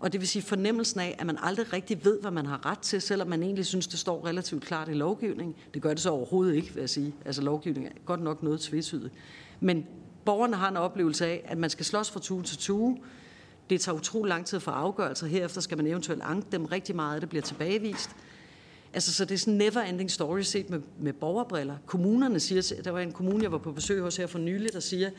[0.00, 2.78] Og det vil sige fornemmelsen af, at man aldrig rigtig ved, hvad man har ret
[2.78, 5.54] til, selvom man egentlig synes, det står relativt klart i lovgivningen.
[5.74, 7.14] Det gør det så overhovedet ikke, vil jeg sige.
[7.24, 9.12] Altså lovgivningen er godt nok noget tvetydigt.
[9.60, 9.86] Men
[10.24, 12.98] borgerne har en oplevelse af, at man skal slås fra tue til tue.
[13.70, 15.26] Det tager utrolig lang tid for afgørelser.
[15.26, 16.64] Herefter skal man eventuelt anke dem.
[16.64, 18.10] Rigtig meget af det bliver tilbagevist.
[18.92, 21.76] Altså, så det er sådan en never-ending story set med, med borgerbriller.
[21.86, 24.80] Kommunerne siger, der var en kommune, jeg var på besøg hos her for nylig, der
[24.80, 25.10] siger,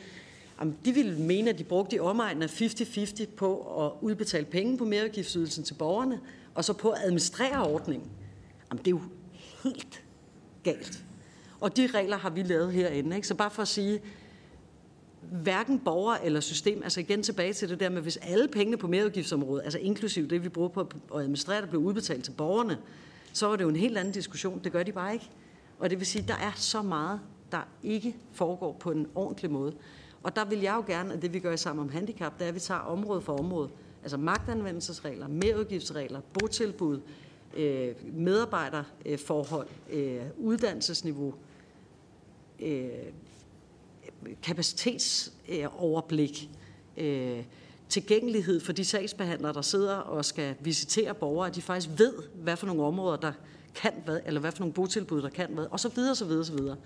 [0.60, 4.78] at de ville mene, at de brugte i omegnen af 50-50 på at udbetale penge
[4.78, 6.20] på merudgiftsydelsen til borgerne,
[6.54, 8.10] og så på at administrere ordningen.
[8.70, 9.00] Jamen, det er jo
[9.62, 10.02] helt
[10.64, 11.04] galt.
[11.60, 13.16] Og de regler har vi lavet herinde.
[13.16, 13.28] Ikke?
[13.28, 14.00] Så bare for at sige,
[15.30, 18.86] hverken borger eller system, altså igen tilbage til det der med, hvis alle pengene på
[18.86, 20.80] merudgiftsområdet, altså inklusiv det, vi bruger på
[21.14, 22.78] at administrere, der blev udbetalt til borgerne,
[23.32, 24.60] så var det jo en helt anden diskussion.
[24.64, 25.30] Det gør de bare ikke.
[25.78, 27.20] Og det vil sige, at der er så meget,
[27.52, 29.74] der ikke foregår på en ordentlig måde.
[30.22, 32.44] Og der vil jeg jo gerne, at det vi gør i sammen om handicap, det
[32.44, 33.70] er, at vi tager område for område.
[34.02, 37.00] Altså magtanvendelsesregler, merudgiftsregler, botilbud,
[37.56, 41.34] øh, medarbejderforhold, øh, uddannelsesniveau,
[42.60, 42.88] øh,
[44.42, 46.50] kapacitetsoverblik,
[46.96, 47.44] øh, øh,
[47.88, 52.56] tilgængelighed for de sagsbehandlere, der sidder og skal visitere borgere, at de faktisk ved, hvad
[52.56, 53.32] for nogle områder, der
[53.74, 56.44] kan hvad, eller hvad for nogle botilbud, der kan hvad, og så videre, så videre,
[56.44, 56.76] så videre.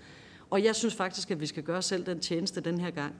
[0.49, 3.15] Og jeg synes faktisk, at vi skal gøre selv den tjeneste den her gang,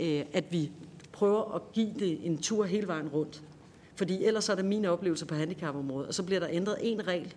[0.00, 0.70] øh, at vi
[1.12, 3.42] prøver at give det en tur hele vejen rundt.
[3.96, 7.34] Fordi ellers er det min oplevelse på handicapområdet, og så bliver der ændret en regel.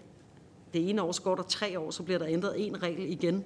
[0.74, 3.44] Det ene år, så går der tre år, så bliver der ændret en regel igen.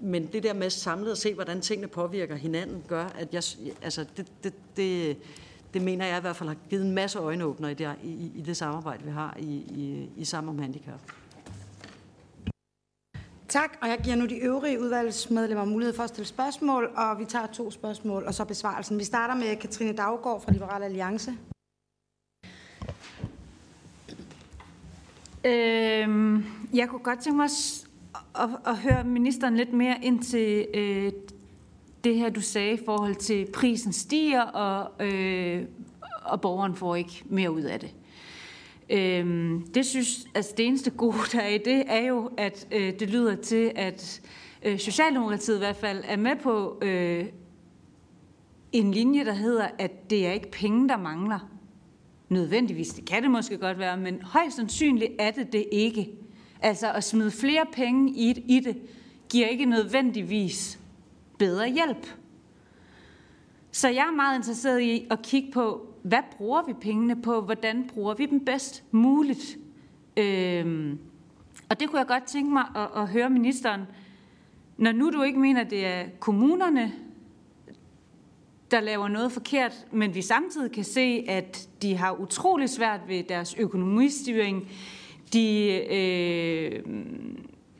[0.00, 3.42] Men det der med samlet at se, hvordan tingene påvirker hinanden, gør, at jeg,
[3.82, 5.16] altså det, det, det,
[5.74, 8.42] det mener jeg i hvert fald har givet en masse øjenåbner i det, i, i
[8.46, 11.00] det samarbejde, vi har i, i, i Sammen om Handicap.
[13.48, 17.24] Tak, og jeg giver nu de øvrige udvalgsmedlemmer mulighed for at stille spørgsmål, og vi
[17.24, 18.98] tager to spørgsmål, og så besvarelsen.
[18.98, 21.34] Vi starter med Katrine Daggaard fra Liberal Alliance.
[25.44, 27.50] Øhm, jeg kunne godt tænke mig
[28.42, 31.12] at, at, høre ministeren lidt mere ind til øh,
[32.04, 35.64] det her, du sagde i forhold til prisen stiger, og, øh,
[36.24, 37.94] og borgeren får ikke mere ud af det.
[38.90, 42.92] Øhm, det synes, altså det eneste gode, der er i det, er jo, at øh,
[43.00, 44.20] det lyder til, at
[44.62, 47.26] øh, Socialdemokratiet i hvert fald er med på øh,
[48.72, 51.50] en linje, der hedder, at det er ikke penge, der mangler.
[52.28, 56.08] Nødvendigvis, det kan det måske godt være, men højst sandsynligt er det det ikke.
[56.62, 58.76] Altså at smide flere penge i, i det,
[59.28, 60.78] giver ikke nødvendigvis
[61.38, 62.06] bedre hjælp.
[63.72, 67.40] Så jeg er meget interesseret i at kigge på, hvad bruger vi pengene på?
[67.40, 69.58] Hvordan bruger vi dem bedst muligt?
[70.16, 70.98] Øhm,
[71.68, 73.80] og det kunne jeg godt tænke mig at, at høre ministeren,
[74.76, 76.92] når nu du ikke mener, det er kommunerne,
[78.70, 83.22] der laver noget forkert, men vi samtidig kan se, at de har utrolig svært ved
[83.22, 84.68] deres økonomistyring.
[85.32, 86.82] De øh,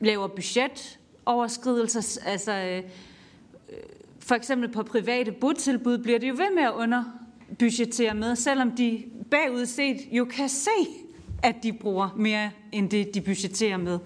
[0.00, 2.20] laver budgetoverskridelser.
[2.26, 2.82] Altså, øh, øh,
[4.18, 9.04] for eksempel på private botilbud bliver det jo ved med at underbudgetere med, selvom de
[9.30, 10.70] bagud set jo kan se,
[11.42, 13.98] at de bruger mere end det, de budgeterer med.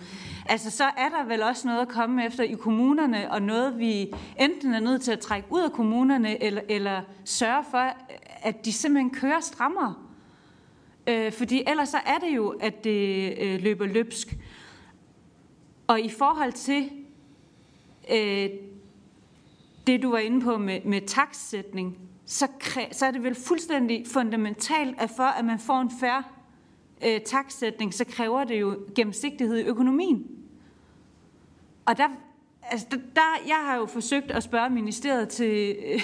[0.46, 4.12] Altså, så er der vel også noget at komme efter i kommunerne, og noget, vi
[4.40, 7.92] enten er nødt til at trække ud af kommunerne, eller, eller sørge for,
[8.42, 9.94] at de simpelthen kører strammere.
[11.07, 14.37] Øh, fordi ellers så er det jo, at det øh, løber løbsk.
[15.87, 16.90] Og i forhold til
[18.12, 18.51] øh,
[19.87, 22.49] det, du var inde på med, med taksætning, så,
[22.93, 26.23] så er det vel fuldstændig fundamentalt, at for at man får en færre
[27.07, 30.27] øh, taksætning, så kræver det jo gennemsigtighed i økonomien.
[31.85, 32.09] Og der,
[32.70, 36.00] altså der, jeg har jo forsøgt at spørge ministeriet til, øh,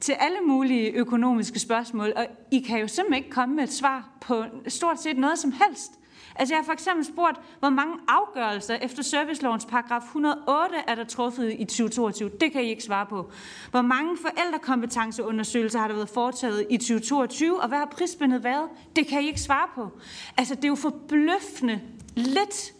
[0.00, 4.08] til alle mulige økonomiske spørgsmål, og I kan jo simpelthen ikke komme med et svar
[4.20, 5.92] på stort set noget som helst.
[6.36, 11.04] Altså jeg har for eksempel spurgt, hvor mange afgørelser efter servicelovens paragraf 108 er der
[11.04, 12.30] truffet i 2022.
[12.40, 13.30] Det kan I ikke svare på.
[13.70, 18.68] Hvor mange forældrekompetenceundersøgelser har der været foretaget i 2022, og hvad har prisbindet været?
[18.96, 19.90] Det kan I ikke svare på.
[20.36, 21.80] Altså det er jo forbløffende
[22.14, 22.72] lidt,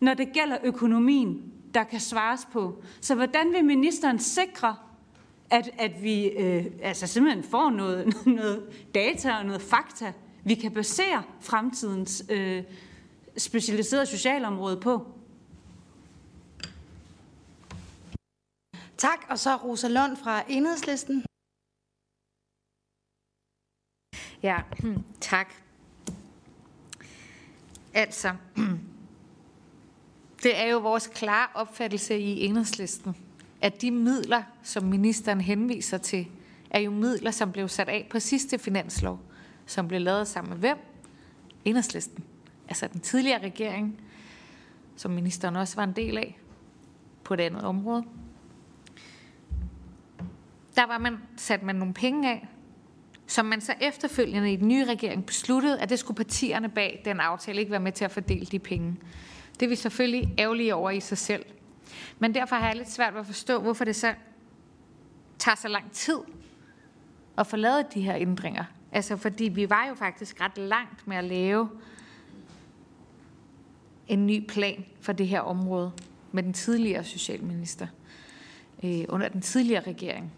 [0.00, 2.82] når det gælder økonomien, der kan svares på.
[3.00, 4.76] Så hvordan vil ministeren sikre,
[5.50, 10.12] at, at vi øh, altså simpelthen får noget, noget data og noget fakta,
[10.44, 12.64] vi kan basere fremtidens øh,
[13.38, 15.06] specialiserede socialområde på.
[18.96, 21.24] Tak, og så Rosa Lund fra Enhedslisten.
[24.42, 24.62] Ja,
[25.20, 25.54] tak.
[27.94, 28.34] Altså,
[30.42, 33.16] det er jo vores klare opfattelse i Enhedslisten,
[33.60, 36.26] at de midler, som ministeren henviser til,
[36.70, 39.20] er jo midler, som blev sat af på sidste finanslov
[39.66, 40.78] som blev lavet sammen med hvem?
[41.64, 42.24] Enhedslisten.
[42.68, 44.00] Altså den tidligere regering,
[44.96, 46.38] som ministeren også var en del af
[47.24, 48.04] på et andet område.
[50.76, 52.48] Der var man, sat man nogle penge af,
[53.26, 57.20] som man så efterfølgende i den nye regering besluttede, at det skulle partierne bag den
[57.20, 58.96] aftale ikke være med til at fordele de penge.
[59.60, 61.44] Det er vi selvfølgelig ærgerlige over i sig selv.
[62.18, 64.14] Men derfor har jeg lidt svært ved at forstå, hvorfor det så
[65.38, 66.18] tager så lang tid
[67.38, 68.64] at få lavet de her ændringer.
[68.92, 71.68] Altså, fordi vi var jo faktisk ret langt med at lave
[74.08, 75.92] en ny plan for det her område
[76.32, 77.86] med den tidligere socialminister
[78.84, 80.32] øh, under den tidligere regering.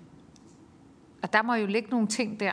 [1.23, 2.53] Og der må jo ligge nogle ting der.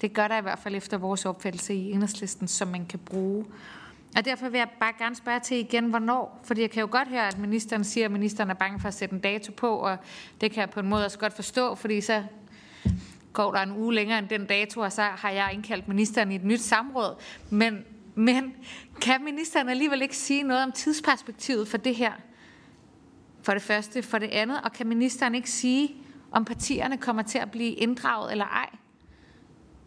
[0.00, 3.44] Det gør der i hvert fald efter vores opfattelse i enhedslisten, som man kan bruge.
[4.16, 6.40] Og derfor vil jeg bare gerne spørge til igen, hvornår?
[6.44, 8.94] Fordi jeg kan jo godt høre, at ministeren siger, at ministeren er bange for at
[8.94, 9.96] sætte en dato på, og
[10.40, 12.22] det kan jeg på en måde også godt forstå, fordi så
[13.32, 16.34] går der en uge længere end den dato, og så har jeg indkaldt ministeren i
[16.34, 17.14] et nyt samråd.
[17.50, 18.54] Men, men
[19.00, 22.12] kan ministeren alligevel ikke sige noget om tidsperspektivet for det her?
[23.42, 24.02] For det første.
[24.02, 25.96] For det andet, og kan ministeren ikke sige,
[26.30, 28.68] om partierne kommer til at blive inddraget eller ej?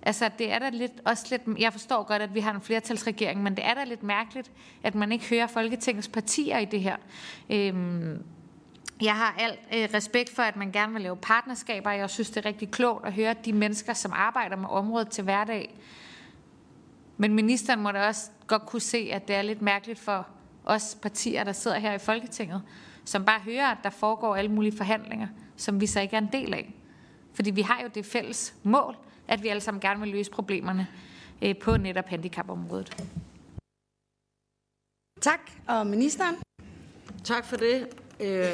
[0.02, 3.44] Altså, det er da lidt, også lidt, jeg forstår godt, at vi har en flertalsregering,
[3.44, 4.52] men det er da lidt mærkeligt,
[4.84, 6.96] at man ikke hører Folketingets partier i det her.
[7.50, 8.24] Øhm,
[9.02, 11.92] jeg har alt øh, respekt for, at man gerne vil lave partnerskaber.
[11.92, 15.24] Jeg synes, det er rigtig klogt at høre de mennesker, som arbejder med området til
[15.24, 15.76] hverdag.
[17.18, 20.28] Men ministeren må da også godt kunne se, at det er lidt mærkeligt for
[20.66, 22.62] os partier, der sidder her i Folketinget,
[23.06, 26.30] som bare hører, at der foregår alle mulige forhandlinger, som vi så ikke er en
[26.32, 26.74] del af.
[27.34, 28.96] Fordi vi har jo det fælles mål,
[29.30, 30.88] at vi alle sammen gerne vil løse problemerne
[31.42, 33.04] øh, på netop handicapområdet.
[35.22, 35.40] Tak.
[35.68, 36.36] Og ministeren?
[37.24, 37.88] Tak for det.
[38.20, 38.48] Øh,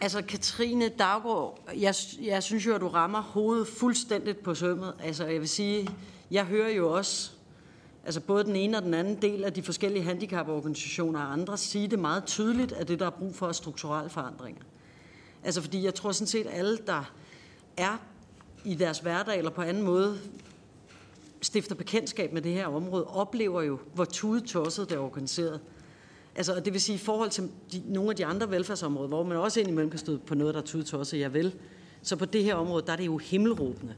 [0.00, 4.94] altså, Katrine Daggaard, jeg, jeg synes jo, at du rammer hovedet fuldstændigt på sømmet.
[5.00, 5.88] Altså, jeg vil sige,
[6.30, 7.30] jeg hører jo også,
[8.04, 11.88] altså både den ene og den anden del af de forskellige handicaporganisationer og andre sige
[11.88, 14.62] det meget tydeligt, at det, der er brug for, er strukturelle forandringer.
[15.44, 17.12] Altså, fordi jeg tror sådan set, alle, der
[17.76, 17.98] er
[18.64, 20.18] i deres hverdag eller på anden måde
[21.42, 25.60] stifter bekendtskab med det her område, oplever jo, hvor tudetosset det er organiseret.
[26.36, 29.36] Altså, det vil sige, i forhold til de, nogle af de andre velfærdsområder, hvor man
[29.36, 31.54] også indimellem kan støde på noget, der er tudetosset, jeg vil,
[32.02, 33.94] så på det her område, der er det jo himmelråbende.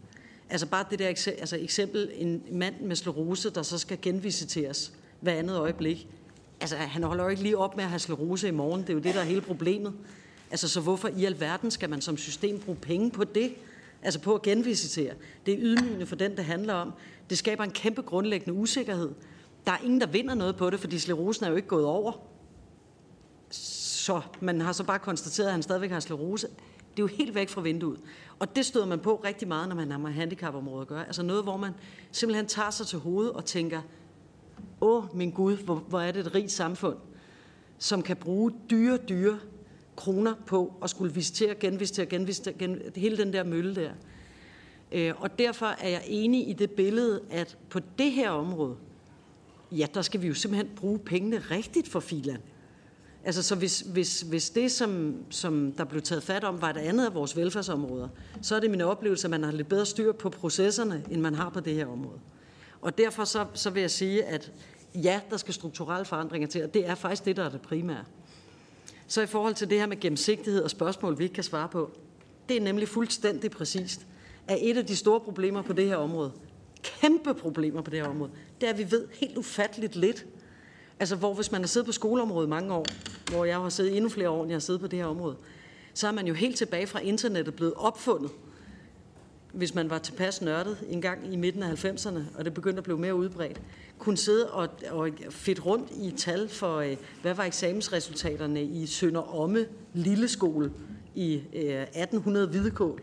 [0.50, 5.32] Altså bare det der altså eksempel, en mand med slerose, der så skal genvisiteres hver
[5.32, 6.08] andet øjeblik.
[6.60, 8.80] Altså, han holder jo ikke lige op med at have slerose i morgen.
[8.80, 9.92] Det er jo det, der er hele problemet.
[10.50, 13.52] Altså, så hvorfor i alverden skal man som system bruge penge på det?
[14.02, 15.14] Altså på at genvisitere.
[15.46, 16.92] Det er ydmygende for den, det handler om.
[17.30, 19.14] Det skaber en kæmpe grundlæggende usikkerhed.
[19.66, 22.12] Der er ingen, der vinder noget på det, fordi sklerosen er jo ikke gået over.
[23.50, 26.48] Så man har så bare konstateret, at han stadigvæk har sklerose.
[26.96, 28.00] Det er jo helt væk fra vinduet.
[28.38, 31.06] Og det støder man på rigtig meget, når man har med handicapområdet at gøre.
[31.06, 31.72] Altså noget, hvor man
[32.12, 33.80] simpelthen tager sig til hovedet og tænker,
[34.80, 36.96] åh, min Gud, hvor, hvor er det et rigt samfund,
[37.78, 39.38] som kan bruge dyre, dyre
[39.96, 43.90] kroner på at skulle visitere, genvisitere, genvisitere, gen, hele den der mølle der.
[44.92, 48.76] Øh, og derfor er jeg enig i det billede, at på det her område,
[49.72, 52.38] ja, der skal vi jo simpelthen bruge pengene rigtigt for filan.
[53.24, 56.76] Altså, så hvis, hvis, hvis det, som, som der blev taget fat om, var et
[56.76, 58.08] andet af vores velfærdsområder,
[58.42, 61.34] så er det min oplevelse, at man har lidt bedre styr på processerne, end man
[61.34, 62.18] har på det her område.
[62.80, 64.52] Og derfor så, så vil jeg sige, at
[64.94, 68.04] ja, der skal strukturelle forandringer til, og det er faktisk det, der er det primære.
[69.06, 71.90] Så i forhold til det her med gennemsigtighed og spørgsmål, vi ikke kan svare på,
[72.48, 74.06] det er nemlig fuldstændig præcist,
[74.48, 76.32] at et af de store problemer på det her område,
[76.82, 80.26] kæmpe problemer på det her område, det er, at vi ved helt ufatteligt lidt.
[81.00, 82.86] Altså, hvor hvis man har siddet på skoleområdet mange år,
[83.30, 85.36] hvor jeg har siddet endnu flere år, end jeg har siddet på det her område,
[85.94, 88.30] så er man jo helt tilbage fra internettet blevet opfundet,
[89.52, 92.84] hvis man var tilpas nørdet en gang i midten af 90'erne, og det begyndte at
[92.84, 93.60] blive mere udbredt
[93.98, 99.34] kunne sidde og, og fedt rundt i tal for, øh, hvad var eksamensresultaterne i Sønder
[99.34, 100.72] Omme Lille Skole
[101.14, 103.02] i øh, 1800 Hvidekål.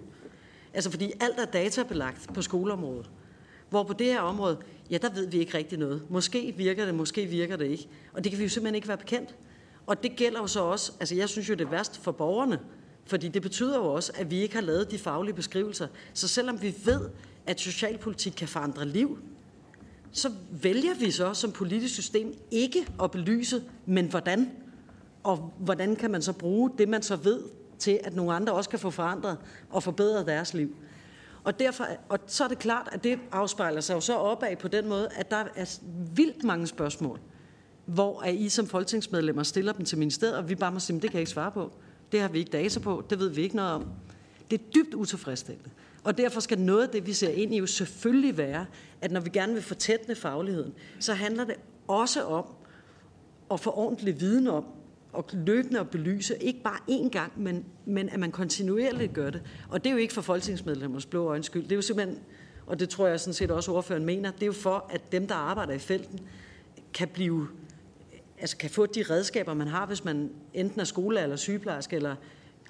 [0.74, 3.10] Altså fordi alt er databelagt på skoleområdet.
[3.70, 4.58] Hvor på det her område,
[4.92, 6.02] ja, der ved vi ikke rigtig noget.
[6.10, 7.88] Måske virker det, måske virker det ikke.
[8.14, 9.36] Og det kan vi jo simpelthen ikke være bekendt.
[9.86, 12.60] Og det gælder jo så også, altså jeg synes jo, det er værst for borgerne,
[13.06, 15.88] fordi det betyder jo også, at vi ikke har lavet de faglige beskrivelser.
[16.14, 17.10] Så selvom vi ved,
[17.46, 19.20] at socialpolitik kan forandre liv,
[20.14, 24.52] så vælger vi så som politisk system ikke at belyse, men hvordan?
[25.24, 27.42] Og hvordan kan man så bruge det, man så ved,
[27.80, 29.38] til at nogle andre også kan få forandret
[29.70, 30.76] og forbedret deres liv?
[31.44, 34.68] Og, derfor, og så er det klart, at det afspejler sig jo så opad på
[34.68, 35.80] den måde, at der er
[36.16, 37.20] vildt mange spørgsmål,
[37.86, 41.02] hvor at I som folketingsmedlemmer stiller dem til ministeriet, og vi bare må sige, det
[41.02, 41.72] kan jeg ikke svare på.
[42.12, 43.86] Det har vi ikke data på, det ved vi ikke noget om.
[44.52, 45.70] Det er dybt utilfredsstillende.
[46.04, 48.66] Og derfor skal noget af det, vi ser ind i, jo selvfølgelig være,
[49.02, 51.56] at når vi gerne vil fortætte fagligheden, så handler det
[51.88, 52.46] også om
[53.52, 54.66] at få ordentlig viden om,
[55.14, 59.42] og løbende at belyse, ikke bare én gang, men, men at man kontinuerligt gør det.
[59.70, 61.64] Og det er jo ikke for folketingsmedlemmers blå øjens skyld.
[61.64, 62.20] Det er jo simpelthen,
[62.66, 65.28] og det tror jeg sådan set også ordføreren mener, det er jo for, at dem,
[65.28, 66.20] der arbejder i felten,
[66.94, 67.48] kan blive
[68.44, 72.16] altså kan få de redskaber, man har, hvis man enten er skole- eller sygeplejerske, eller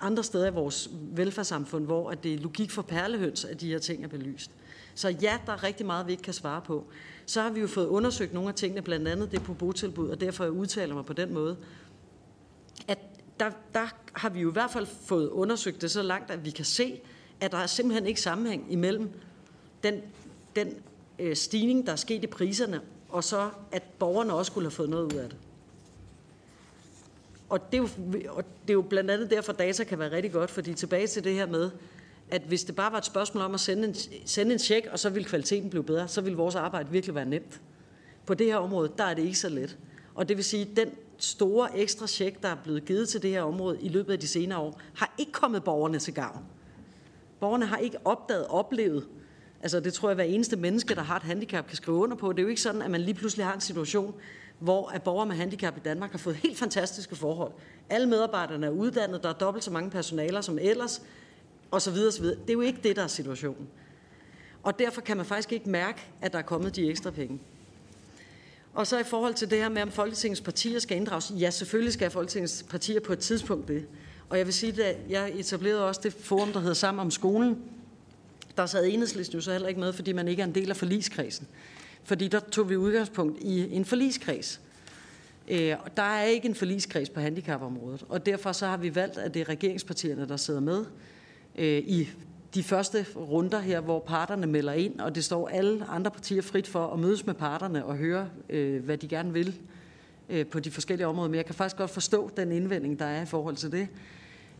[0.04, 3.80] andre steder i vores velfærdssamfund, hvor at det er logik for perlehøns, at de her
[3.80, 4.52] ting er belyst.
[4.96, 6.86] Så ja, der er rigtig meget, vi ikke kan svare på.
[7.26, 10.22] Så har vi jo fået undersøgt nogle af tingene, blandt andet det på botilbud, og
[10.22, 11.58] derfor jeg udtaler mig på den måde,
[12.88, 13.00] at
[13.40, 16.52] der, der har vi jo i hvert fald fået undersøgt det så langt, at vi
[16.52, 17.00] kan se,
[17.42, 19.10] at der er simpelthen ikke sammenhæng imellem
[19.84, 20.02] den,
[20.56, 20.74] den
[21.20, 24.90] øh, stigning, der er sket i priserne, og så at borgerne også skulle have fået
[24.90, 25.38] noget ud af det.
[27.54, 27.88] Og det, er jo,
[28.30, 31.24] og det er jo blandt andet derfor, data kan være rigtig godt, fordi tilbage til
[31.24, 31.72] det her med,
[32.32, 33.96] at hvis det bare var et spørgsmål om at sende en,
[34.26, 37.26] sende en check, og så ville kvaliteten blive bedre, så ville vores arbejde virkelig være
[37.26, 37.62] nemt.
[38.26, 39.78] På det her område, der er det ikke så let.
[40.16, 43.42] Og det vil sige, den store ekstra check, der er blevet givet til det her
[43.42, 46.44] område i løbet af de senere år, har ikke kommet borgerne til gavn.
[47.40, 49.08] Borgerne har ikke opdaget, oplevet,
[49.62, 52.32] altså det tror jeg, hver eneste menneske, der har et handicap, kan skrive under på.
[52.32, 54.16] Det er jo ikke sådan, at man lige pludselig har en situation,
[54.64, 57.52] hvor at borgere med handicap i Danmark har fået helt fantastiske forhold.
[57.90, 61.02] Alle medarbejderne er uddannet, der er dobbelt så mange personaler som ellers,
[61.72, 62.40] og så videre, så videre.
[62.40, 63.68] Det er jo ikke det, der er situationen.
[64.64, 67.40] Og derfor kan man faktisk ikke mærke, at der er kommet de ekstra penge.
[68.74, 71.32] Og så i forhold til det her med, om Folketingets partier skal inddrages.
[71.40, 73.86] Ja, selvfølgelig skal Folketingets partier på et tidspunkt det.
[74.30, 77.62] Og jeg vil sige, at jeg etablerede også det forum, der hedder Sammen om skolen.
[78.58, 80.78] Der sad enhedslisten jo så heller ikke med, fordi man ikke er en del af
[80.78, 81.48] forligskredsen.
[82.04, 84.62] Fordi der tog vi udgangspunkt i en forligskreds.
[85.48, 89.34] Øh, der er ikke en forligskreds på handicapområdet, og derfor så har vi valgt, at
[89.34, 90.86] det er regeringspartierne, der sidder med
[91.56, 92.10] øh, i
[92.54, 96.68] de første runder her, hvor parterne melder ind, og det står alle andre partier frit
[96.68, 99.60] for at mødes med parterne og høre, øh, hvad de gerne vil
[100.30, 101.30] øh, på de forskellige områder.
[101.30, 103.88] Men jeg kan faktisk godt forstå den indvending, der er i forhold til det.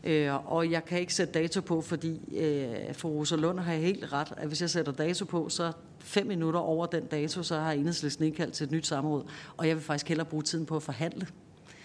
[0.04, 4.12] Øh, og jeg kan ikke sætte dato på, fordi øh, for Rosa Lund har helt
[4.12, 5.72] ret, at hvis jeg sætter dato på, så
[6.04, 9.24] fem minutter over den dato, så har enhedslisten indkaldt til et nyt samråd.
[9.56, 11.26] Og jeg vil faktisk hellere bruge tiden på at forhandle.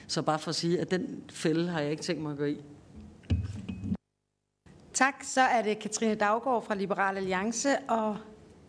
[0.08, 2.46] Så bare for at sige, at den fælde har jeg ikke tænkt mig at gå
[2.46, 2.58] i.
[4.94, 5.24] Tak.
[5.24, 8.18] Så er det Katrine Daggaard fra Liberal Alliance, og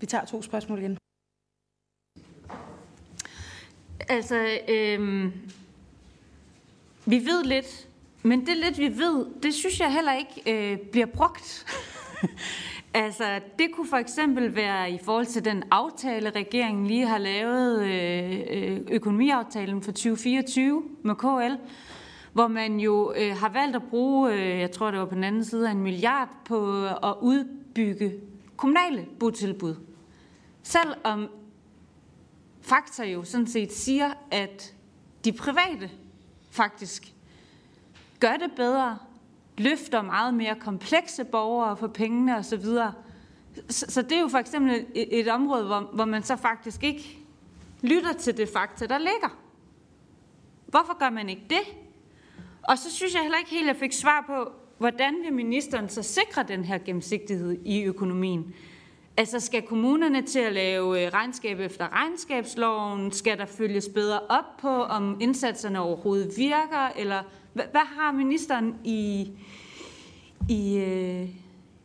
[0.00, 0.96] vi tager to spørgsmål igen.
[4.08, 5.32] Altså, øhm,
[7.06, 7.88] vi ved lidt,
[8.22, 11.66] men det lidt, vi ved, det synes jeg heller ikke øh, bliver brugt.
[12.94, 17.84] altså, det kunne for eksempel være i forhold til den aftale, regeringen lige har lavet,
[17.84, 21.62] øh, øh økonomiaftalen for 2024 med KL,
[22.32, 25.24] hvor man jo øh, har valgt at bruge, øh, jeg tror det var på den
[25.24, 28.14] anden side af en milliard, på øh, at udbygge
[28.56, 29.74] kommunale botilbud.
[30.62, 31.28] Selvom
[32.60, 34.74] fakta jo sådan set siger, at
[35.24, 35.90] de private
[36.50, 37.14] faktisk
[38.20, 38.98] gør det bedre,
[39.60, 42.62] løfter meget mere komplekse borgere for pengene osv.
[42.64, 42.90] Så,
[43.68, 46.84] så, så det er jo for eksempel et, et område, hvor, hvor man så faktisk
[46.84, 47.18] ikke
[47.82, 49.38] lytter til det fakta, der ligger.
[50.66, 51.76] Hvorfor gør man ikke det?
[52.62, 55.88] Og så synes jeg heller ikke helt, at jeg fik svar på, hvordan vil ministeren
[55.88, 58.54] så sikre den her gennemsigtighed i økonomien?
[59.16, 63.12] Altså skal kommunerne til at lave øh, regnskab efter regnskabsloven?
[63.12, 66.88] Skal der følges bedre op på, om indsatserne overhovedet virker?
[66.96, 69.30] Eller hvad, har ministeren i,
[70.48, 71.28] i, øh,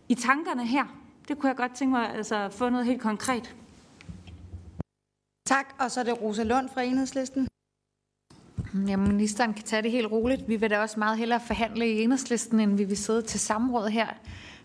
[0.10, 0.86] i tankerne her?
[1.28, 3.56] Det kunne jeg godt tænke mig altså, at få noget helt konkret.
[5.46, 7.48] Tak, og så er det Rosa Lund fra Enhedslisten.
[8.88, 10.48] Ja, ministeren kan tage det helt roligt.
[10.48, 13.90] Vi vil da også meget hellere forhandle i enhedslisten, end vi vil sidde til samråd
[13.90, 14.08] her.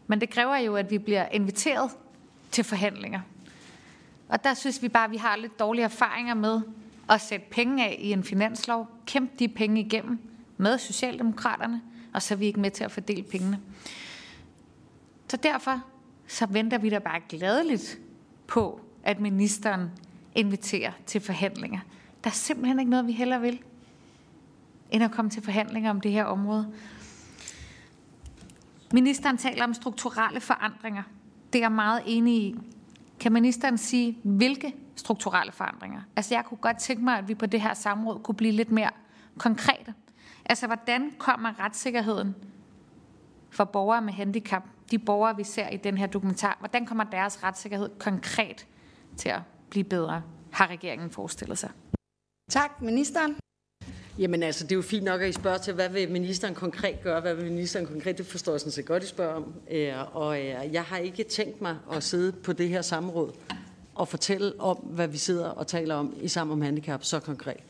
[0.07, 1.91] Men det kræver jo, at vi bliver inviteret
[2.51, 3.21] til forhandlinger.
[4.29, 6.61] Og der synes vi bare, at vi har lidt dårlige erfaringer med
[7.11, 10.30] at sætte penge af i en finanslov, kæmpe de penge igennem
[10.61, 11.83] med Socialdemokraterne,
[12.15, 13.61] og så er vi ikke med til at fordele pengene.
[15.29, 15.83] Så derfor
[16.27, 17.99] så venter vi da bare gladeligt
[18.47, 19.91] på, at ministeren
[20.35, 21.81] inviterer til forhandlinger.
[22.25, 23.63] Der er simpelthen ikke noget, vi heller vil
[24.91, 26.73] end at komme til forhandlinger om det her område.
[28.93, 31.03] Ministeren taler om strukturelle forandringer.
[31.53, 32.57] Det er jeg meget enig i.
[33.21, 36.01] Kan ministeren sige, hvilke strukturelle forandringer?
[36.17, 38.71] Altså jeg kunne godt tænke mig, at vi på det her samråd kunne blive lidt
[38.71, 38.91] mere
[39.39, 39.95] konkrete.
[40.51, 42.35] Altså hvordan kommer retssikkerheden
[43.51, 47.43] for borgere med handicap, de borgere, vi ser i den her dokumentar, hvordan kommer deres
[47.43, 48.67] retssikkerhed konkret
[49.17, 49.41] til at
[49.71, 50.23] blive bedre,
[50.53, 51.71] har regeringen forestillet sig?
[52.51, 53.37] Tak, ministeren.
[54.19, 57.03] Jamen altså, det er jo fint nok, at I spørger til, hvad vil ministeren konkret
[57.03, 57.21] gøre?
[57.21, 58.19] Hvad vil ministeren konkret?
[58.19, 59.55] Det forstår jeg sådan set godt, I spørger om.
[59.71, 63.33] Øh, og øh, jeg har ikke tænkt mig at sidde på det her samråd
[63.95, 67.61] og fortælle om, hvad vi sidder og taler om i Sammen om Handicap så konkret.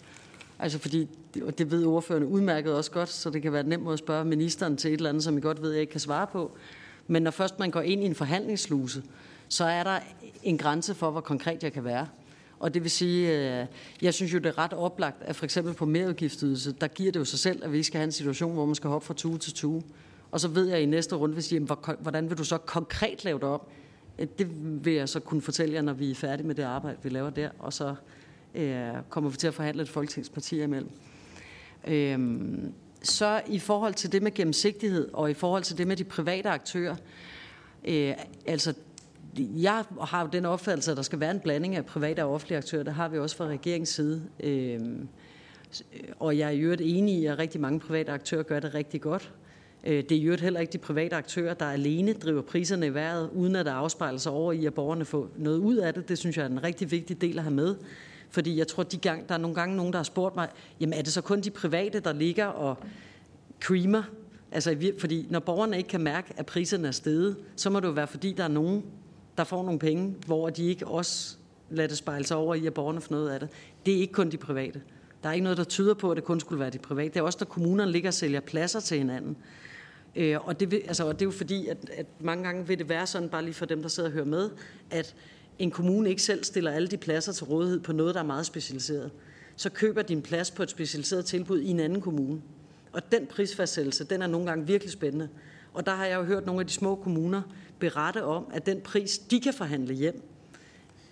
[0.62, 1.08] Altså fordi,
[1.42, 4.76] og det ved ordførende udmærket også godt, så det kan være nemt at spørge ministeren
[4.76, 6.52] til et eller andet, som I godt ved, jeg ikke kan svare på.
[7.06, 9.02] Men når først man går ind i en forhandlingsluse,
[9.48, 9.98] så er der
[10.42, 12.08] en grænse for, hvor konkret jeg kan være.
[12.58, 13.28] Og det vil sige,
[13.60, 13.66] øh,
[14.02, 17.20] jeg synes jo, det er ret oplagt, at for eksempel på merudgiftsydelse, der giver det
[17.20, 19.38] jo sig selv, at vi skal have en situation, hvor man skal hoppe fra tue
[19.38, 19.82] til tue.
[20.30, 21.58] Og så ved jeg i næste runde, hvis I,
[22.00, 23.68] hvordan vil du så konkret lave det op?
[24.18, 24.48] Øh, det
[24.84, 27.30] vil jeg så kunne fortælle jer, når vi er færdige med det arbejde, vi laver
[27.30, 27.94] der, og så
[28.54, 30.90] øh, kommer vi til at forhandle et folketingsparti imellem.
[31.88, 32.18] Øh,
[33.02, 36.48] så i forhold til det med gennemsigtighed, og i forhold til det med de private
[36.48, 36.96] aktører,
[37.84, 38.14] øh,
[38.46, 38.74] altså
[39.38, 42.58] jeg har jo den opfattelse, at der skal være en blanding af private og offentlige
[42.58, 42.82] aktører.
[42.82, 44.22] Det har vi også fra regeringens side.
[44.40, 45.08] Øhm,
[45.94, 48.74] øh, og jeg er i øvrigt enig i, at rigtig mange private aktører gør det
[48.74, 49.32] rigtig godt.
[49.84, 52.94] Øh, det er i øvrigt heller ikke de private aktører, der alene driver priserne i
[52.94, 56.08] vejret, uden at der afspejler sig over i, at borgerne får noget ud af det.
[56.08, 57.76] Det synes jeg er en rigtig vigtig del at have med.
[58.30, 60.48] Fordi jeg tror, de gang, der er nogle gange nogen, der har spurgt mig,
[60.80, 62.78] jamen er det så kun de private, der ligger og
[63.60, 64.02] creamer?
[64.52, 67.92] Altså, fordi når borgerne ikke kan mærke, at priserne er steget, så må det jo
[67.92, 68.84] være, fordi der er nogen,
[69.38, 71.36] der får nogle penge, hvor de ikke også
[71.70, 73.48] lader det spejle sig over i, at borgerne får noget af det.
[73.86, 74.82] Det er ikke kun de private.
[75.22, 77.08] Der er ikke noget, der tyder på, at det kun skulle være de private.
[77.08, 79.36] Det er også, når kommunerne ligger og sælger pladser til hinanden.
[80.16, 82.88] Øh, og, det, altså, og det er jo fordi, at, at mange gange vil det
[82.88, 84.50] være sådan, bare lige for dem, der sidder og hører med,
[84.90, 85.14] at
[85.60, 88.46] en kommune ikke selv stiller alle de pladser til rådighed på noget, der er meget
[88.46, 89.10] specialiseret.
[89.56, 92.40] Så køber din plads på et specialiseret tilbud i en anden kommune.
[92.92, 95.28] Og den prisfastsættelse, den er nogle gange virkelig spændende.
[95.74, 97.42] Og der har jeg jo hørt nogle af de små kommuner
[97.78, 100.22] berette om, at den pris, de kan forhandle hjem,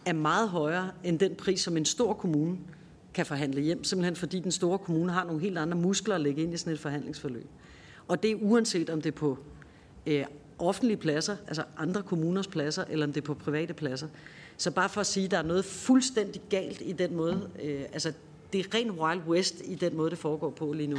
[0.07, 2.59] er meget højere end den pris, som en stor kommune
[3.15, 6.43] kan forhandle hjem, simpelthen fordi den store kommune har nogle helt andre muskler at lægge
[6.43, 7.47] ind i sådan et forhandlingsforløb.
[8.09, 9.39] Og det er uanset om det er på
[10.07, 10.25] øh,
[10.59, 14.09] offentlige pladser, altså andre kommuners pladser, eller om det er på private pladser.
[14.59, 17.81] Så bare for at sige, at der er noget fuldstændig galt i den måde, øh,
[17.93, 18.13] altså
[18.53, 20.99] det er ren Wild West i den måde, det foregår på lige nu.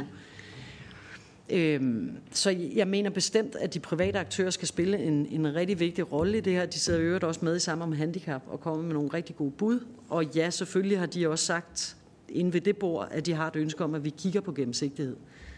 [1.50, 6.12] Øhm, så jeg mener bestemt, at de private aktører skal spille en, en rigtig vigtig
[6.12, 6.66] rolle i det her.
[6.66, 9.36] De sidder i øvrigt også med i sammen om handicap og kommer med nogle rigtig
[9.36, 9.80] gode bud.
[10.08, 11.96] Og ja, selvfølgelig har de også sagt
[12.28, 15.16] inden ved det bord, at de har et ønske om, at vi kigger på gennemsigtighed.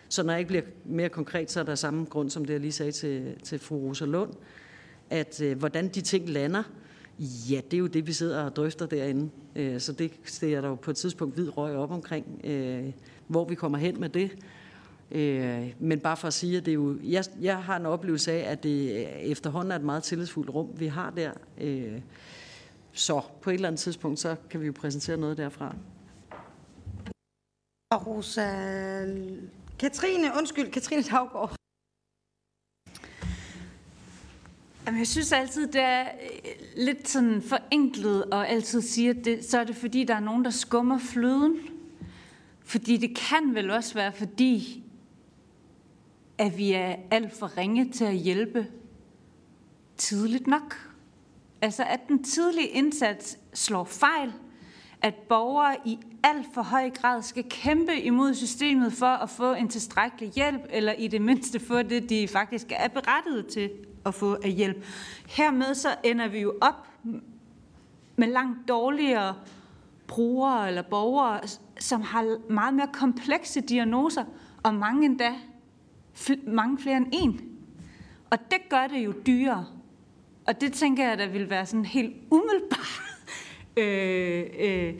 [0.08, 2.60] Så når jeg ikke bliver mere konkret, så er der samme grund, som det jeg
[2.60, 4.30] lige sagde til, til fru Rosa Lund,
[5.10, 6.62] at øh, hvordan de ting lander,
[7.50, 9.30] ja, det er jo det, vi sidder og drøfter derinde.
[9.56, 12.92] Øh, så det stiger der jo på et tidspunkt hvid røg op omkring, øh,
[13.26, 14.30] hvor vi kommer hen med det.
[15.10, 18.32] Øh, men bare for at sige, at det er jo, jeg, jeg har en oplevelse
[18.32, 21.30] af, at det efterhånden er et meget tillidsfuldt rum, vi har der.
[22.92, 25.74] Så på et eller andet tidspunkt, så kan vi jo præsentere noget derfra.
[27.94, 28.46] Rosa...
[29.78, 31.61] Katrine, undskyld, Katrine Daggaard.
[34.86, 39.44] Jamen, jeg synes altid, det er øh, lidt sådan forenklet og altid sige, at det,
[39.44, 41.56] så er det fordi, der er nogen, der skummer fløden.
[42.64, 44.84] Fordi det kan vel også være fordi,
[46.38, 48.66] at vi er alt for ringe til at hjælpe
[49.96, 50.90] tidligt nok.
[51.60, 54.32] Altså at den tidlige indsats slår fejl,
[55.02, 59.68] at borgere i alt for høj grad skal kæmpe imod systemet for at få en
[59.68, 63.70] tilstrækkelig hjælp, eller i det mindste få det, de faktisk er berettiget til
[64.06, 64.84] at få af hjælp.
[65.28, 66.88] Hermed så ender vi jo op
[68.16, 69.34] med langt dårligere
[70.06, 71.40] brugere eller borgere,
[71.78, 74.24] som har meget mere komplekse diagnoser,
[74.62, 75.32] og mange endda
[76.46, 77.40] mange flere end en.
[78.30, 79.66] Og det gør det jo dyrere.
[80.46, 83.02] Og det tænker jeg, der vil være sådan helt umiddelbart
[83.76, 84.94] øh, øh,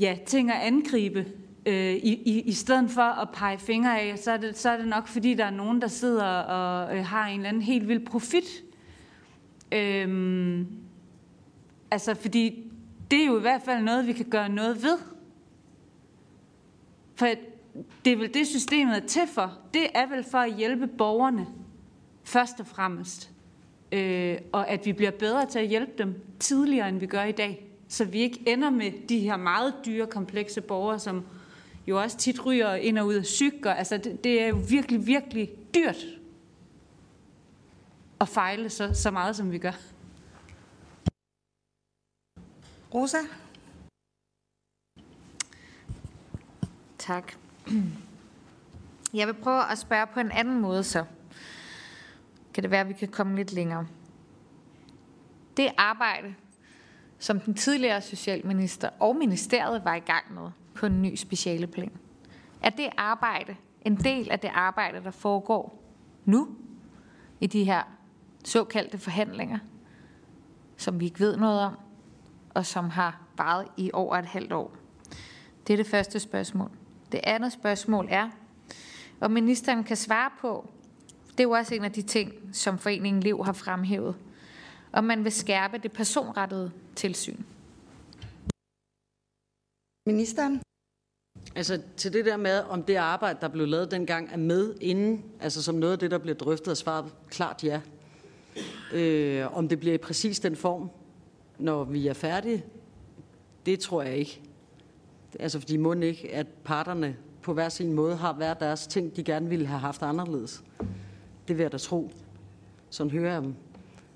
[0.00, 1.26] ja, ting at angribe.
[1.66, 4.76] Øh, i, i, I stedet for at pege fingre af, så er, det, så er
[4.76, 7.88] det nok, fordi der er nogen, der sidder og øh, har en eller anden helt
[7.88, 8.64] vild profit.
[9.72, 10.66] Øhm,
[11.90, 12.72] altså, fordi
[13.10, 14.98] det er jo i hvert fald noget, vi kan gøre noget ved.
[17.16, 17.26] For
[18.04, 19.58] det er vel det, systemet er til for.
[19.74, 21.46] Det er vel for at hjælpe borgerne,
[22.24, 23.30] først og fremmest.
[23.92, 27.32] Øh, og at vi bliver bedre til at hjælpe dem tidligere, end vi gør i
[27.32, 27.66] dag.
[27.88, 31.24] Så vi ikke ender med de her meget dyre, komplekse borgere, som
[31.86, 33.52] jo også tit ryger ind og ud af psyk.
[33.64, 36.04] Altså, det, det er jo virkelig, virkelig dyrt
[38.20, 39.72] at fejle så, så meget, som vi gør.
[42.94, 43.18] Rosa?
[46.98, 47.32] Tak.
[49.14, 51.04] Jeg vil prøve at spørge på en anden måde så.
[52.54, 53.86] Kan det være, at vi kan komme lidt længere?
[55.56, 56.34] Det arbejde,
[57.18, 61.92] som den tidligere socialminister og ministeriet var i gang med på en ny specialeplan,
[62.62, 65.82] er det arbejde en del af det arbejde, der foregår
[66.24, 66.48] nu
[67.40, 67.82] i de her
[68.44, 69.58] såkaldte forhandlinger,
[70.76, 71.74] som vi ikke ved noget om,
[72.54, 74.76] og som har varet i over et halvt år?
[75.66, 76.70] Det er det første spørgsmål.
[77.12, 78.30] Det andet spørgsmål er,
[79.20, 80.70] om ministeren kan svare på,
[81.30, 84.16] det er jo også en af de ting, som Foreningen Liv har fremhævet,
[84.92, 87.42] om man vil skærpe det personrettede tilsyn.
[90.06, 90.60] Ministeren?
[91.54, 95.24] Altså til det der med, om det arbejde, der blev lavet dengang, er med inden,
[95.40, 97.80] altså som noget af det, der bliver drøftet, og svaret klart ja.
[98.92, 100.90] Øh, om det bliver i præcis den form,
[101.58, 102.64] når vi er færdige,
[103.66, 104.42] det tror jeg ikke.
[105.40, 109.24] Altså fordi må ikke, at parterne på hver sin måde har hver deres ting, de
[109.24, 110.64] gerne ville have haft anderledes.
[111.48, 112.10] Det vil jeg da tro.
[112.90, 113.54] Sådan hører jeg dem.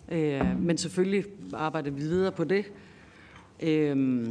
[0.08, 2.64] Øh, men selvfølgelig arbejder vi videre på det.
[3.62, 4.28] Øh,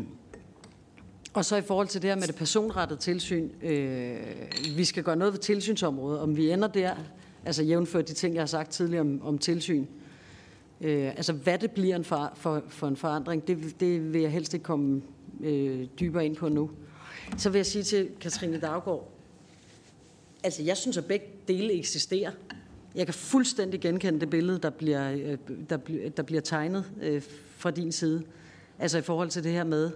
[1.37, 3.49] og så i forhold til det her med det personrettede tilsyn.
[3.61, 4.17] Øh,
[4.75, 6.19] vi skal gøre noget ved tilsynsområdet.
[6.19, 6.95] Om vi ender der,
[7.45, 9.85] altså jævnført de ting, jeg har sagt tidligere om, om tilsyn.
[10.81, 14.31] Øh, altså hvad det bliver en for, for, for en forandring, det, det vil jeg
[14.31, 15.01] helst ikke komme
[15.43, 16.71] øh, dybere ind på nu.
[17.37, 19.11] Så vil jeg sige til Katrine Daggaard,
[20.43, 22.31] altså jeg synes, at begge dele eksisterer.
[22.95, 25.37] Jeg kan fuldstændig genkende det billede, der bliver, øh,
[25.69, 25.77] der,
[26.17, 27.21] der bliver tegnet øh,
[27.57, 28.23] fra din side.
[28.79, 29.91] Altså i forhold til det her med,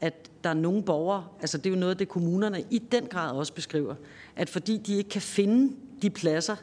[0.00, 3.06] at der er nogle borgere, altså det er jo noget af det, kommunerne i den
[3.06, 3.94] grad også beskriver,
[4.36, 6.56] at fordi de ikke kan finde de pladser,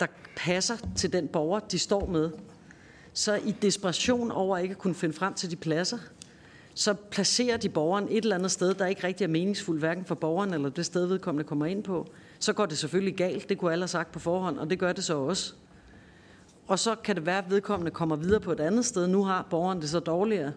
[0.00, 0.06] der
[0.36, 2.30] passer til den borger, de står med,
[3.12, 5.98] så i desperation over ikke at kunne finde frem til de pladser,
[6.74, 10.14] så placerer de borgeren et eller andet sted, der ikke rigtig er meningsfuldt, hverken for
[10.14, 12.06] borgeren eller det sted, vedkommende kommer ind på.
[12.38, 14.92] Så går det selvfølgelig galt, det kunne alle have sagt på forhånd, og det gør
[14.92, 15.54] det så også.
[16.66, 19.06] Og så kan det være, at vedkommende kommer videre på et andet sted.
[19.06, 20.52] Nu har borgeren det så dårligere,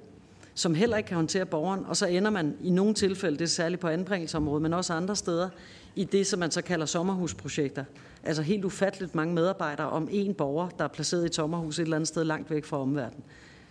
[0.60, 3.48] som heller ikke kan håndtere borgeren, og så ender man i nogle tilfælde, det er
[3.48, 5.50] særligt på anbringelsesområdet, men også andre steder,
[5.96, 7.84] i det, som man så kalder sommerhusprojekter.
[8.24, 11.84] Altså helt ufatteligt mange medarbejdere om en borger, der er placeret i et sommerhus et
[11.84, 13.24] eller andet sted langt væk fra omverdenen,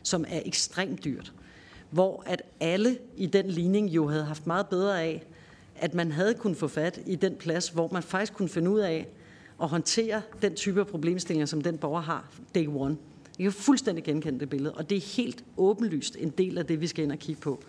[0.03, 1.33] som er ekstremt dyrt.
[1.91, 5.23] Hvor at alle i den ligning jo havde haft meget bedre af,
[5.77, 8.81] at man havde kunnet få fat i den plads, hvor man faktisk kunne finde ud
[8.81, 9.09] af
[9.63, 12.97] at håndtere den type af problemstillinger, som den borger har day one.
[13.39, 16.81] Jeg kan fuldstændig genkende det billede, og det er helt åbenlyst en del af det,
[16.81, 17.63] vi skal ind og kigge på.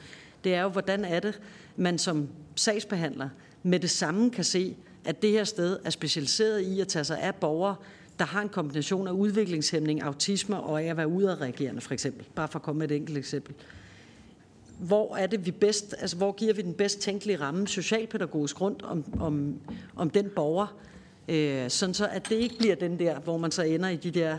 [0.43, 1.41] Det er jo, hvordan er det,
[1.75, 3.29] man som sagsbehandler
[3.63, 7.21] med det samme kan se, at det her sted er specialiseret i at tage sig
[7.21, 7.75] af borgere,
[8.19, 12.25] der har en kombination af udviklingshæmning, autisme og af at være udadreagerende, for eksempel.
[12.35, 13.55] Bare for at komme med et enkelt eksempel.
[14.79, 18.81] Hvor er det vi bedst, altså hvor giver vi den bedst tænkelige ramme socialpædagogisk rundt
[18.81, 19.59] om, om,
[19.95, 20.77] om den borger,
[21.27, 24.11] øh, sådan så at det ikke bliver den der, hvor man så ender i de
[24.11, 24.37] der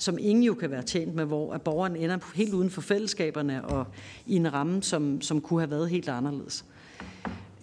[0.00, 3.64] som ingen jo kan være tjent med, hvor at borgeren ender helt uden for fællesskaberne
[3.64, 3.86] og
[4.26, 6.64] i en ramme, som, som kunne have været helt anderledes.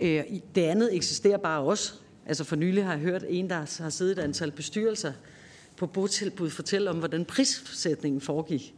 [0.01, 0.23] Øh,
[0.55, 1.93] det andet eksisterer bare også.
[2.25, 5.13] Altså for nylig har jeg hørt en, der har siddet et antal bestyrelser
[5.77, 8.73] på botilbud, fortælle om, hvordan prissætningen foregik.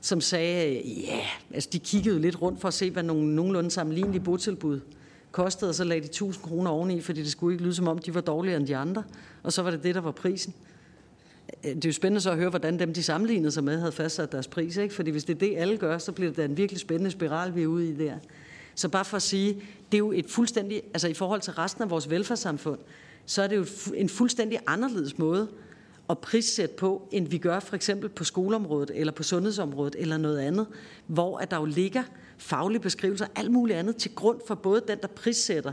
[0.00, 3.70] Som sagde, ja, yeah, altså de kiggede lidt rundt for at se, hvad nogle nogenlunde
[3.70, 4.80] sammenlignelige botilbud
[5.32, 7.98] kostede, og så lagde de 1000 kroner oveni, fordi det skulle ikke lyde som om,
[7.98, 9.02] de var dårligere end de andre.
[9.42, 10.54] Og så var det det, der var prisen.
[11.62, 14.32] Det er jo spændende så at høre, hvordan dem, de sammenlignede sig med, havde fastsat
[14.32, 14.76] deres pris.
[14.76, 14.94] Ikke?
[14.94, 17.54] Fordi hvis det er det, alle gør, så bliver det da en virkelig spændende spiral,
[17.54, 18.14] vi er ude i der.
[18.74, 19.54] Så bare for at sige,
[19.92, 22.78] det er jo et fuldstændig, altså i forhold til resten af vores velfærdssamfund,
[23.26, 25.48] så er det jo en fuldstændig anderledes måde
[26.10, 30.38] at prissætte på, end vi gør for eksempel på skoleområdet, eller på sundhedsområdet, eller noget
[30.38, 30.66] andet,
[31.06, 32.02] hvor at der jo ligger
[32.38, 35.72] faglige beskrivelser, alt muligt andet til grund for både den, der prissætter,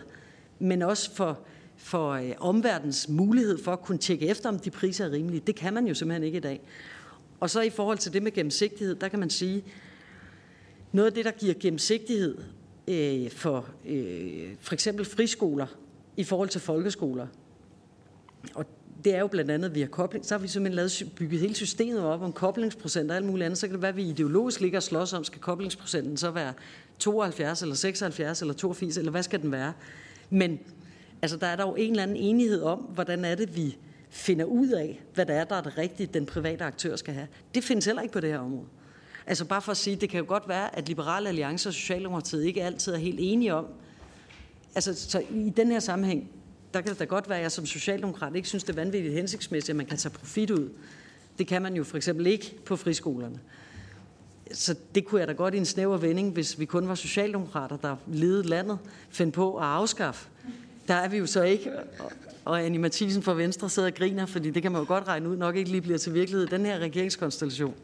[0.59, 1.39] men også for,
[1.80, 5.41] for øh, omverdens mulighed for at kunne tjekke efter, om de priser er rimelige.
[5.47, 6.61] Det kan man jo simpelthen ikke i dag.
[7.39, 9.63] Og så i forhold til det med gennemsigtighed, der kan man sige,
[10.91, 12.38] noget af det, der giver gennemsigtighed
[12.88, 15.67] øh, for øh, for eksempel friskoler
[16.17, 17.27] i forhold til folkeskoler,
[18.55, 18.65] og
[19.03, 21.41] det er jo blandt andet, at vi har kobling, så har vi simpelthen lavet, bygget
[21.41, 23.59] hele systemet op om koblingsprocent og alt muligt andet.
[23.59, 26.53] Så kan det være, at vi ideologisk ligger og slås om, skal koblingsprocenten så være
[26.99, 29.73] 72 eller 76 eller 82, eller hvad skal den være?
[30.30, 30.59] Men
[31.22, 33.78] altså, der er der jo en eller anden enighed om, hvordan er det, vi
[34.09, 37.28] finder ud af, hvad der er, der er det rigtige, den private aktør skal have.
[37.55, 38.67] Det findes heller ikke på det her område.
[39.28, 42.45] Altså bare for at sige, det kan jo godt være, at Liberale Alliance og Socialdemokratiet
[42.45, 43.65] ikke altid er helt enige om,
[44.76, 46.30] altså så i den her sammenhæng,
[46.74, 49.13] der kan det da godt være, at jeg som socialdemokrat ikke synes, det er vanvittigt
[49.13, 50.70] hensigtsmæssigt, at man kan tage profit ud.
[51.38, 53.39] Det kan man jo for eksempel ikke på friskolerne.
[54.51, 57.78] Så det kunne jeg da godt i en snæver vending, hvis vi kun var socialdemokrater,
[57.78, 58.78] der ledede landet,
[59.09, 60.30] finde på at afskaffe.
[60.89, 61.71] Der er vi jo så ikke.
[62.45, 65.29] Og Annie Mathisen fra Venstre sidder og griner, fordi det kan man jo godt regne
[65.29, 67.75] ud, nok ikke lige bliver til virkelighed, den her regeringskonstellation.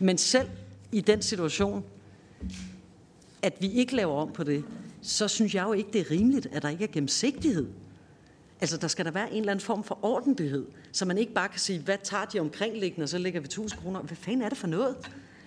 [0.00, 0.48] Men selv
[0.92, 1.84] i den situation,
[3.42, 4.64] at vi ikke laver om på det,
[5.02, 7.66] så synes jeg jo ikke, det er rimeligt, at der ikke er gennemsigtighed.
[8.60, 11.48] Altså, der skal der være en eller anden form for ordentlighed, så man ikke bare
[11.48, 14.00] kan sige, hvad tager de omkringliggende, og så lægger vi 1000 kroner.
[14.00, 14.96] Hvad fanden er det for noget?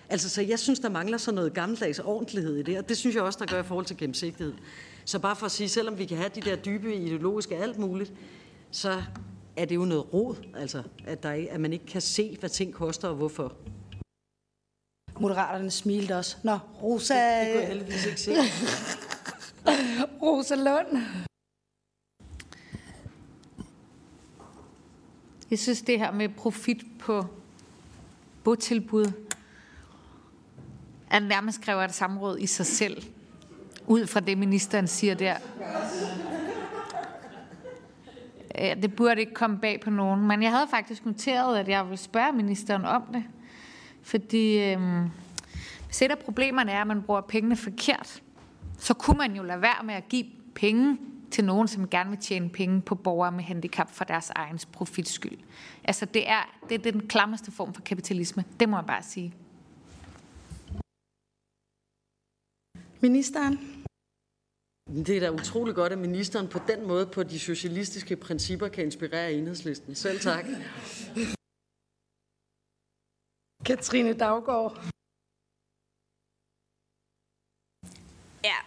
[0.08, 3.16] Altså, så jeg synes, der mangler sådan noget gammeldags ordentlighed i det, og det synes
[3.16, 4.52] jeg også, der gør i forhold til gennemsigtighed.
[5.06, 8.12] Så bare for at sige, selvom vi kan have de der dybe ideologiske alt muligt,
[8.70, 9.02] så
[9.56, 12.74] er det jo noget rod, altså, at, der, at man ikke kan se, hvad ting
[12.74, 13.52] koster og hvorfor.
[15.20, 16.36] Moderaterne smilte også.
[16.42, 17.14] Nå, Rosa...
[17.14, 18.32] Det kunne jeg heldigvis ikke se.
[20.22, 21.02] Rosa Lund.
[25.50, 27.24] Jeg synes, det her med profit på
[28.44, 29.12] botilbud
[31.10, 33.15] er nærmest kræver et samråd i sig selv,
[33.86, 35.36] ud fra det, ministeren siger der.
[38.82, 41.96] Det burde ikke komme bag på nogen, men jeg havde faktisk noteret, at jeg ville
[41.96, 43.24] spørge ministeren om det.
[44.02, 45.10] Fordi øhm,
[45.86, 48.22] hvis et af problemerne er, at man bruger pengene forkert,
[48.78, 50.24] så kunne man jo lade være med at give
[50.54, 50.98] penge
[51.30, 55.12] til nogen, som gerne vil tjene penge på borgere med handicap for deres egen profits
[55.12, 55.38] skyld.
[55.84, 58.44] Altså det er, det er den klammeste form for kapitalisme.
[58.60, 59.34] Det må jeg bare sige.
[63.00, 63.75] Ministeren.
[64.86, 68.84] Det er da utrolig godt, at ministeren på den måde på de socialistiske principper kan
[68.84, 69.94] inspirere enhedslisten.
[69.94, 70.44] Selv tak.
[73.64, 74.72] Katrine Daggaard.
[78.44, 78.58] Ja,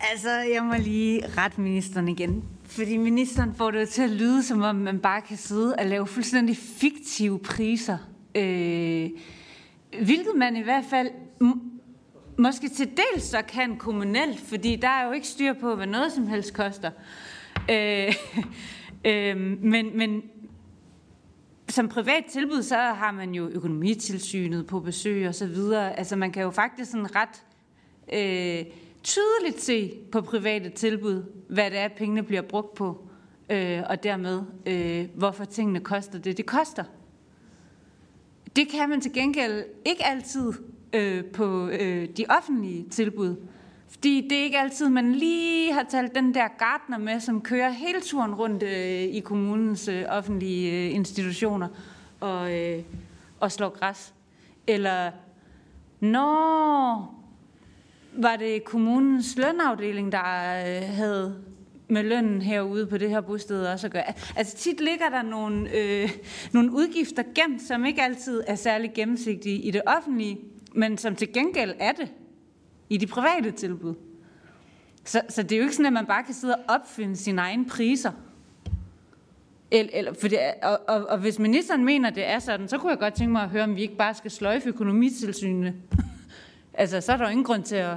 [0.00, 2.44] altså jeg må lige rette ministeren igen.
[2.64, 5.86] Fordi ministeren får det jo til at lyde, som om man bare kan sidde og
[5.86, 7.98] lave fuldstændig fiktive priser.
[8.34, 9.10] Øh,
[10.04, 11.10] hvilket man i hvert fald
[12.38, 16.12] måske til dels så kan kommunalt, fordi der er jo ikke styr på, hvad noget
[16.12, 16.90] som helst koster.
[17.70, 18.14] Øh,
[19.12, 20.22] øh, men, men
[21.68, 25.98] som privat tilbud, så har man jo økonomitilsynet på besøg og så videre.
[25.98, 27.44] Altså man kan jo faktisk sådan ret
[28.12, 28.72] øh,
[29.02, 33.08] tydeligt se på private tilbud, hvad det er, pengene bliver brugt på,
[33.50, 36.84] øh, og dermed øh, hvorfor tingene koster det, det koster.
[38.56, 40.52] Det kan man til gengæld ikke altid
[40.92, 43.36] øh, på øh, de offentlige tilbud.
[43.88, 47.70] Fordi det er ikke altid, man lige har talt den der gartner med, som kører
[47.70, 51.68] hele turen rundt øh, i kommunens øh, offentlige øh, institutioner
[52.20, 52.82] og, øh,
[53.40, 54.14] og slår græs.
[54.66, 55.10] Eller,
[56.00, 57.14] når
[58.12, 60.18] var det kommunens lønafdeling, der
[60.66, 61.42] øh, havde
[61.88, 64.12] med lønnen herude på det her bosted også at gøre.
[64.36, 66.10] Altså tit ligger der nogle, øh,
[66.52, 70.38] nogle udgifter gemt, som ikke altid er særlig gennemsigtige i det offentlige,
[70.74, 72.12] men som til gengæld er det
[72.90, 73.94] i de private tilbud.
[75.04, 77.40] Så, så det er jo ikke sådan, at man bare kan sidde og opfinde sine
[77.40, 78.12] egne priser.
[79.70, 82.90] Eller, eller, for det, og, og, og hvis ministeren mener, det er sådan, så kunne
[82.90, 85.74] jeg godt tænke mig at høre, om vi ikke bare skal sløjfe økonomitilsynene.
[86.74, 87.96] altså, så er der jo ingen grund til at,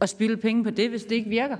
[0.00, 1.56] at spille penge på det, hvis det ikke virker.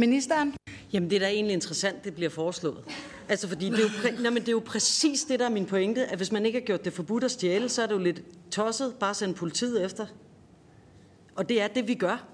[0.00, 0.54] Ministeren?
[0.92, 2.84] Jamen, det er da egentlig interessant, det bliver foreslået.
[3.28, 5.50] Altså, fordi det er, jo præ- nej, men det er jo præcis det, der er
[5.50, 7.94] min pointe, at hvis man ikke har gjort det forbudt at stjæle, så er det
[7.94, 10.06] jo lidt tosset bare at sende politiet efter.
[11.36, 12.28] Og det er det, vi gør.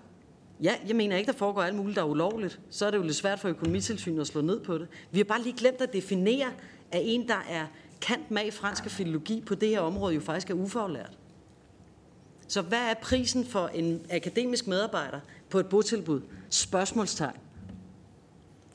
[0.62, 2.60] Ja, jeg mener ikke, der foregår alt muligt, der er ulovligt.
[2.70, 4.88] Så er det jo lidt svært for økonomitilsynet at slå ned på det.
[5.10, 6.46] Vi har bare lige glemt at definere,
[6.92, 7.66] at en, der er
[8.00, 11.18] kant med i fransk filologi på det her område, jo faktisk er ufaglært.
[12.48, 16.20] Så hvad er prisen for en akademisk medarbejder på et botilbud?
[16.50, 17.36] Spørgsmålstegn.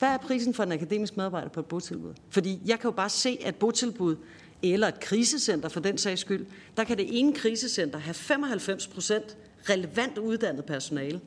[0.00, 2.14] Hvad er prisen for en akademisk medarbejder på et botilbud?
[2.30, 4.16] Fordi jeg kan jo bare se, at botilbud
[4.62, 6.46] eller et krisecenter for den sags skyld,
[6.76, 9.36] der kan det ene krisecenter have 95 procent
[9.70, 11.20] relevant uddannet personale.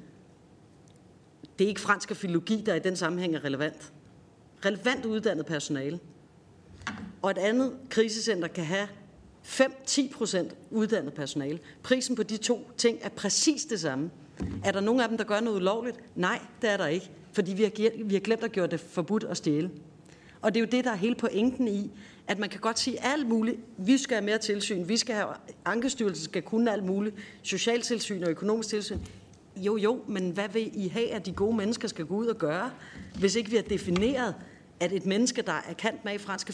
[1.60, 3.94] Det er ikke fransk og filologi, der i den sammenhæng er relevant.
[4.66, 6.00] Relevant uddannet personale.
[7.22, 8.88] Og et andet krisecenter kan have
[9.44, 11.60] 5-10 procent uddannet personale.
[11.84, 14.12] Prisen på de to ting er præcis det samme.
[14.64, 16.00] Er der nogen af dem, der gør noget ulovligt?
[16.16, 19.24] Nej, det er der ikke fordi vi har, vi har glemt at gøre det forbudt
[19.24, 19.72] at stjæle.
[20.42, 21.92] Og det er jo det, der er hele pointen i,
[22.28, 23.58] at man kan godt sige alt muligt.
[23.78, 25.28] Vi skal have mere tilsyn, vi skal have,
[25.66, 29.00] Ankestyrelsen skal kunne alt muligt, socialtilsyn og økonomisk tilsyn.
[29.56, 32.38] Jo, jo, men hvad vil I have, at de gode mennesker skal gå ud og
[32.38, 32.72] gøre,
[33.20, 34.36] hvis ikke vi har defineret,
[34.80, 36.52] at et menneske, der er kant med i fransk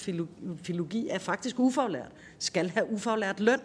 [0.63, 3.59] filologi, er faktisk ufaglært, skal have ufaglært løn,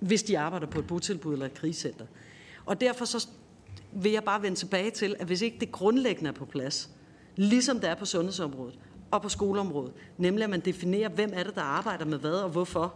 [0.00, 2.06] hvis de arbejder på et botilbud eller et krigscenter.
[2.66, 3.28] Og derfor så
[3.92, 6.90] vil jeg bare vende tilbage til, at hvis ikke det grundlæggende er på plads,
[7.36, 8.78] ligesom det er på sundhedsområdet
[9.10, 12.50] og på skoleområdet, nemlig at man definerer, hvem er det, der arbejder med hvad og
[12.50, 12.94] hvorfor,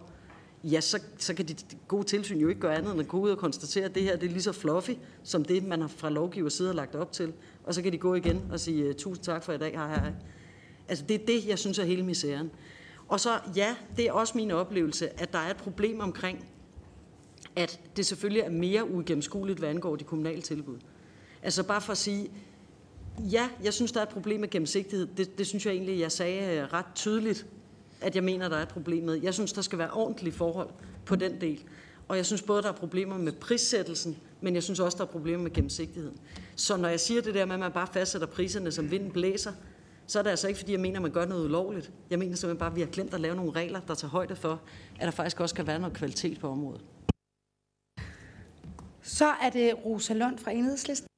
[0.64, 1.54] ja, så, så kan de
[1.88, 4.16] gode tilsyn jo ikke gøre andet end at gå ud og konstatere, at det her
[4.16, 4.90] det er lige så fluffy,
[5.22, 7.32] som det, man har fra lovgiver side har lagt op til.
[7.64, 9.88] Og så kan de gå igen og sige, øh, tusind tak for i dag, hej
[9.88, 10.12] hej.
[10.88, 12.50] Altså det er det, jeg synes er hele misæren.
[13.08, 16.48] Og så, ja, det er også min oplevelse, at der er et problem omkring
[17.56, 20.76] at det selvfølgelig er mere uigennemskueligt, hvad angår de kommunale tilbud.
[21.42, 22.30] Altså bare for at sige,
[23.18, 25.08] ja, jeg synes, der er et problem med gennemsigtighed.
[25.16, 27.46] Det, det synes jeg egentlig, jeg sagde øh, ret tydeligt,
[28.00, 29.22] at jeg mener, der er et problem med.
[29.22, 30.68] Jeg synes, der skal være ordentlige forhold
[31.04, 31.64] på den del.
[32.08, 35.08] Og jeg synes både, der er problemer med prissættelsen, men jeg synes også, der er
[35.08, 36.16] problemer med gennemsigtigheden.
[36.56, 39.52] Så når jeg siger det der med, at man bare fastsætter priserne, som vinden blæser,
[40.06, 41.92] så er det altså ikke, fordi jeg mener, at man gør noget ulovligt.
[42.10, 44.36] Jeg mener simpelthen bare, at vi har glemt at lave nogle regler, der tager højde
[44.36, 44.60] for,
[45.00, 46.80] at der faktisk også kan være noget kvalitet på området.
[49.06, 51.08] Så er det Rosa Lund fra Enhedslisten.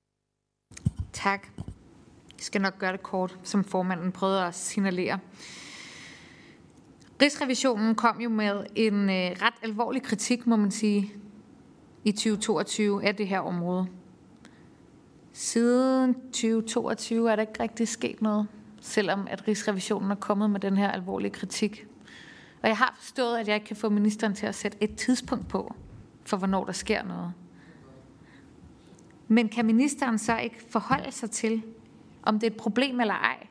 [1.12, 1.48] Tak.
[2.36, 5.18] Jeg skal nok gøre det kort, som formanden prøvede at signalere.
[7.22, 11.12] Rigsrevisionen kom jo med en øh, ret alvorlig kritik, må man sige,
[12.04, 13.86] i 2022 af det her område.
[15.32, 18.46] Siden 2022 er der ikke rigtig sket noget,
[18.80, 21.86] selvom at Rigsrevisionen er kommet med den her alvorlige kritik.
[22.62, 25.48] Og jeg har forstået, at jeg ikke kan få ministeren til at sætte et tidspunkt
[25.48, 25.74] på,
[26.24, 27.32] for hvornår der sker noget.
[29.28, 31.62] Men kan ministeren så ikke forholde sig til,
[32.22, 33.46] om det er et problem eller ej,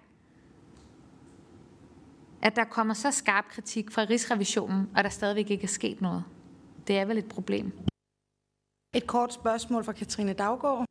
[2.41, 6.23] at der kommer så skarp kritik fra Rigsrevisionen, og der stadigvæk ikke er sket noget?
[6.87, 7.71] Det er vel et problem.
[8.95, 10.85] Et kort spørgsmål fra Katrine Daggaard.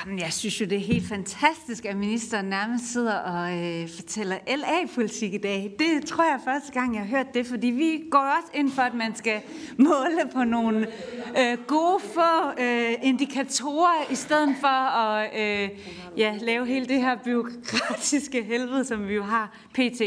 [0.00, 4.38] Jamen, jeg synes jo, det er helt fantastisk, at ministeren nærmest sidder og øh, fortæller
[4.46, 5.76] LA-politik i dag.
[5.78, 8.82] Det tror jeg første gang, jeg har hørt det, fordi vi går også ind for,
[8.82, 9.40] at man skal
[9.78, 10.86] måle på nogle
[11.38, 15.70] øh, gode få øh, indikatorer, i stedet for at øh,
[16.16, 20.00] ja, lave hele det her byråkratiske helvede, som vi jo har pt.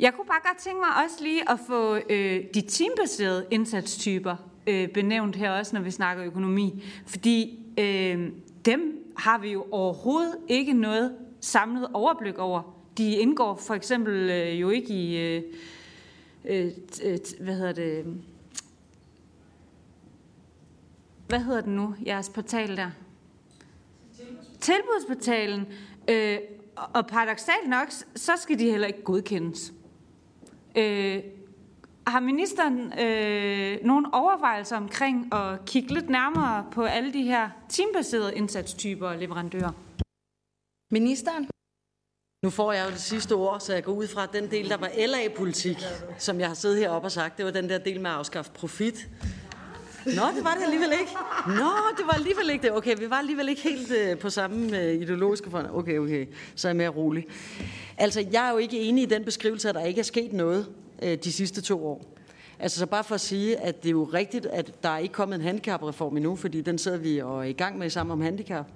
[0.00, 4.88] Jeg kunne bare godt tænke mig også lige at få øh, de teambaserede indsatstyper øh,
[4.88, 6.84] benævnt her også, når vi snakker økonomi.
[7.06, 8.28] Fordi øh,
[8.64, 12.76] dem har vi jo overhovedet ikke noget samlet overblik over.
[12.98, 15.42] De indgår for eksempel øh, jo ikke i, øh,
[16.44, 16.66] øh,
[17.02, 18.22] øh hvad hedder det,
[21.28, 22.90] hvad hedder den nu, jeres portal der?
[24.60, 25.66] Tilbudsportalen.
[26.08, 26.38] Øh,
[26.76, 29.72] og paradoxalt nok, så skal de heller ikke godkendes.
[30.76, 31.22] Øh,
[32.06, 38.34] har ministeren øh, nogle overvejelser omkring at kigge lidt nærmere på alle de her teambaserede
[38.34, 39.72] indsatstyper og leverandører?
[40.90, 41.48] Ministeren?
[42.44, 44.76] Nu får jeg jo det sidste ord, så jeg går ud fra, den del, der
[44.76, 45.76] var LA-politik,
[46.18, 48.50] som jeg har siddet heroppe og sagt, det var den der del med at afskaffe
[48.54, 49.08] profit.
[50.06, 51.12] Nå, det var det alligevel ikke.
[51.46, 52.72] Nå, det var alligevel ikke det.
[52.72, 55.68] Okay, vi var alligevel ikke helt øh, på samme øh, ideologiske front.
[55.70, 57.26] Okay, okay, så er jeg mere rolig.
[57.98, 60.66] Altså, jeg er jo ikke enig i den beskrivelse, at der ikke er sket noget
[61.02, 62.04] Øh, de sidste to år.
[62.58, 65.12] Altså så bare for at sige, at det er jo rigtigt, at der er ikke
[65.12, 68.20] kommet en handicapreform endnu, fordi den sidder vi og er i gang med sammen om
[68.20, 68.66] handicap.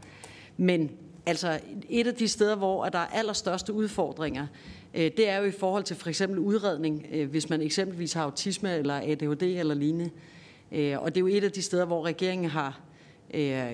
[0.57, 0.91] Men
[1.27, 4.47] altså et af de steder, hvor der er allerstørste udfordringer,
[4.95, 8.23] øh, det er jo i forhold til for eksempel udredning, øh, hvis man eksempelvis har
[8.23, 10.11] autisme eller ADHD eller lignende.
[10.73, 12.81] Og det er jo et af de steder, hvor regeringen har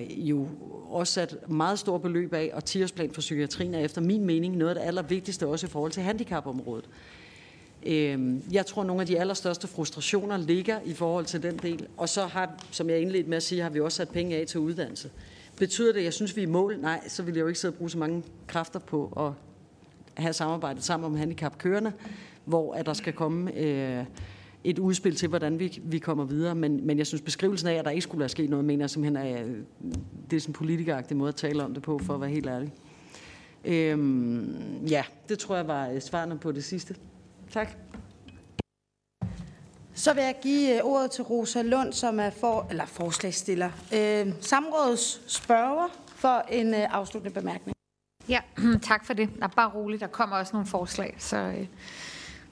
[0.09, 0.47] jo
[0.89, 4.69] også sat meget store beløb af, og 10 for psykiatrien er efter min mening noget
[4.69, 6.89] af det allervigtigste også i forhold til handicapområdet.
[7.85, 11.87] Øhm, jeg tror, nogle af de allerstørste frustrationer ligger i forhold til den del.
[11.97, 14.47] Og så har, som jeg indledte med at sige, har vi også sat penge af
[14.47, 15.09] til uddannelse.
[15.57, 16.77] Betyder det, at jeg synes, vi er i mål?
[16.81, 19.31] Nej, så vil jeg jo ikke sidde og bruge så mange kræfter på at
[20.23, 21.91] have samarbejdet sammen om handicapkørende,
[22.45, 24.05] hvor at der skal komme øh,
[24.63, 26.55] et udspil til, hvordan vi, vi kommer videre.
[26.55, 28.89] Men, men jeg synes, beskrivelsen af, at der ikke skulle være sket noget, mener jeg
[28.89, 29.57] simpelthen, er, øh,
[30.29, 32.47] det er sådan en politikeragtig måde at tale om det på, for at være helt
[32.47, 32.73] ærlig.
[33.65, 36.95] Øhm, ja, det tror jeg var øh, svarene på det sidste.
[37.51, 37.67] Tak.
[39.93, 43.69] Så vil jeg give øh, ordet til Rosa Lund, som er for, eller forslagsstiller.
[43.93, 47.75] Øh, samrådets spørger for en øh, afsluttende bemærkning.
[48.29, 48.39] Ja,
[48.89, 49.29] tak for det.
[49.39, 51.67] Der er bare roligt, der kommer også nogle forslag, så øh,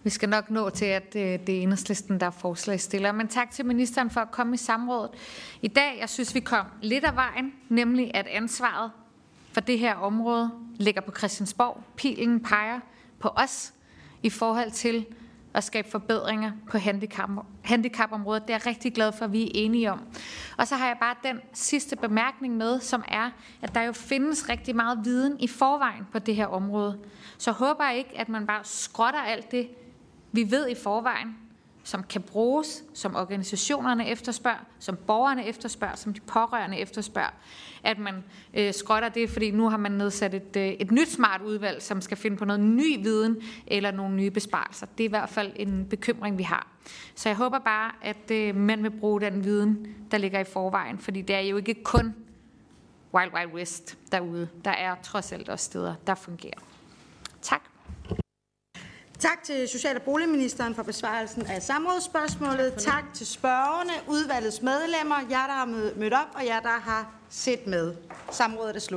[0.04, 3.12] vi skal nok nå til, at øh, det er enhedslisten, der er forslagsstiller.
[3.12, 5.12] Men tak til ministeren for at komme i samrådet
[5.62, 5.98] i dag.
[6.00, 8.92] Jeg synes, vi kom lidt af vejen, nemlig at ansvaret
[9.54, 11.84] for det her område ligger på Christiansborg.
[11.96, 12.80] Pilen peger
[13.20, 13.74] på os,
[14.24, 15.06] i forhold til
[15.54, 17.30] at skabe forbedringer på handicap,
[17.62, 18.44] handicapområdet.
[18.44, 20.02] Det er jeg rigtig glad for, at vi er enige om.
[20.58, 23.30] Og så har jeg bare den sidste bemærkning med, som er,
[23.62, 27.00] at der jo findes rigtig meget viden i forvejen på det her område.
[27.38, 29.70] Så håber jeg ikke, at man bare skrotter alt det,
[30.32, 31.38] vi ved i forvejen,
[31.84, 37.30] som kan bruges, som organisationerne efterspørger, som borgerne efterspørger, som de pårørende efterspørger,
[37.84, 38.24] at man
[38.54, 42.02] øh, skrotter det, fordi nu har man nedsat et, øh, et nyt smart udvalg, som
[42.02, 44.86] skal finde på noget ny viden eller nogle nye besparelser.
[44.98, 46.68] Det er i hvert fald en bekymring, vi har.
[47.16, 50.98] Så jeg håber bare, at øh, man vil bruge den viden, der ligger i forvejen,
[50.98, 52.16] fordi det er jo ikke kun
[53.14, 54.48] Wild Wild West derude.
[54.66, 56.71] Der er trods alt også steder, der fungerer.
[59.22, 59.44] Tak.
[59.44, 62.74] Til Social- og Boligministeren for besvarelsen af samrådsspørgsmålet.
[62.78, 65.66] Tak til spørgerne, udvalgets medlemmer, jer, der har
[65.96, 67.94] mødt op, og jer, der har set med.
[68.32, 68.90] Samrådet er slut.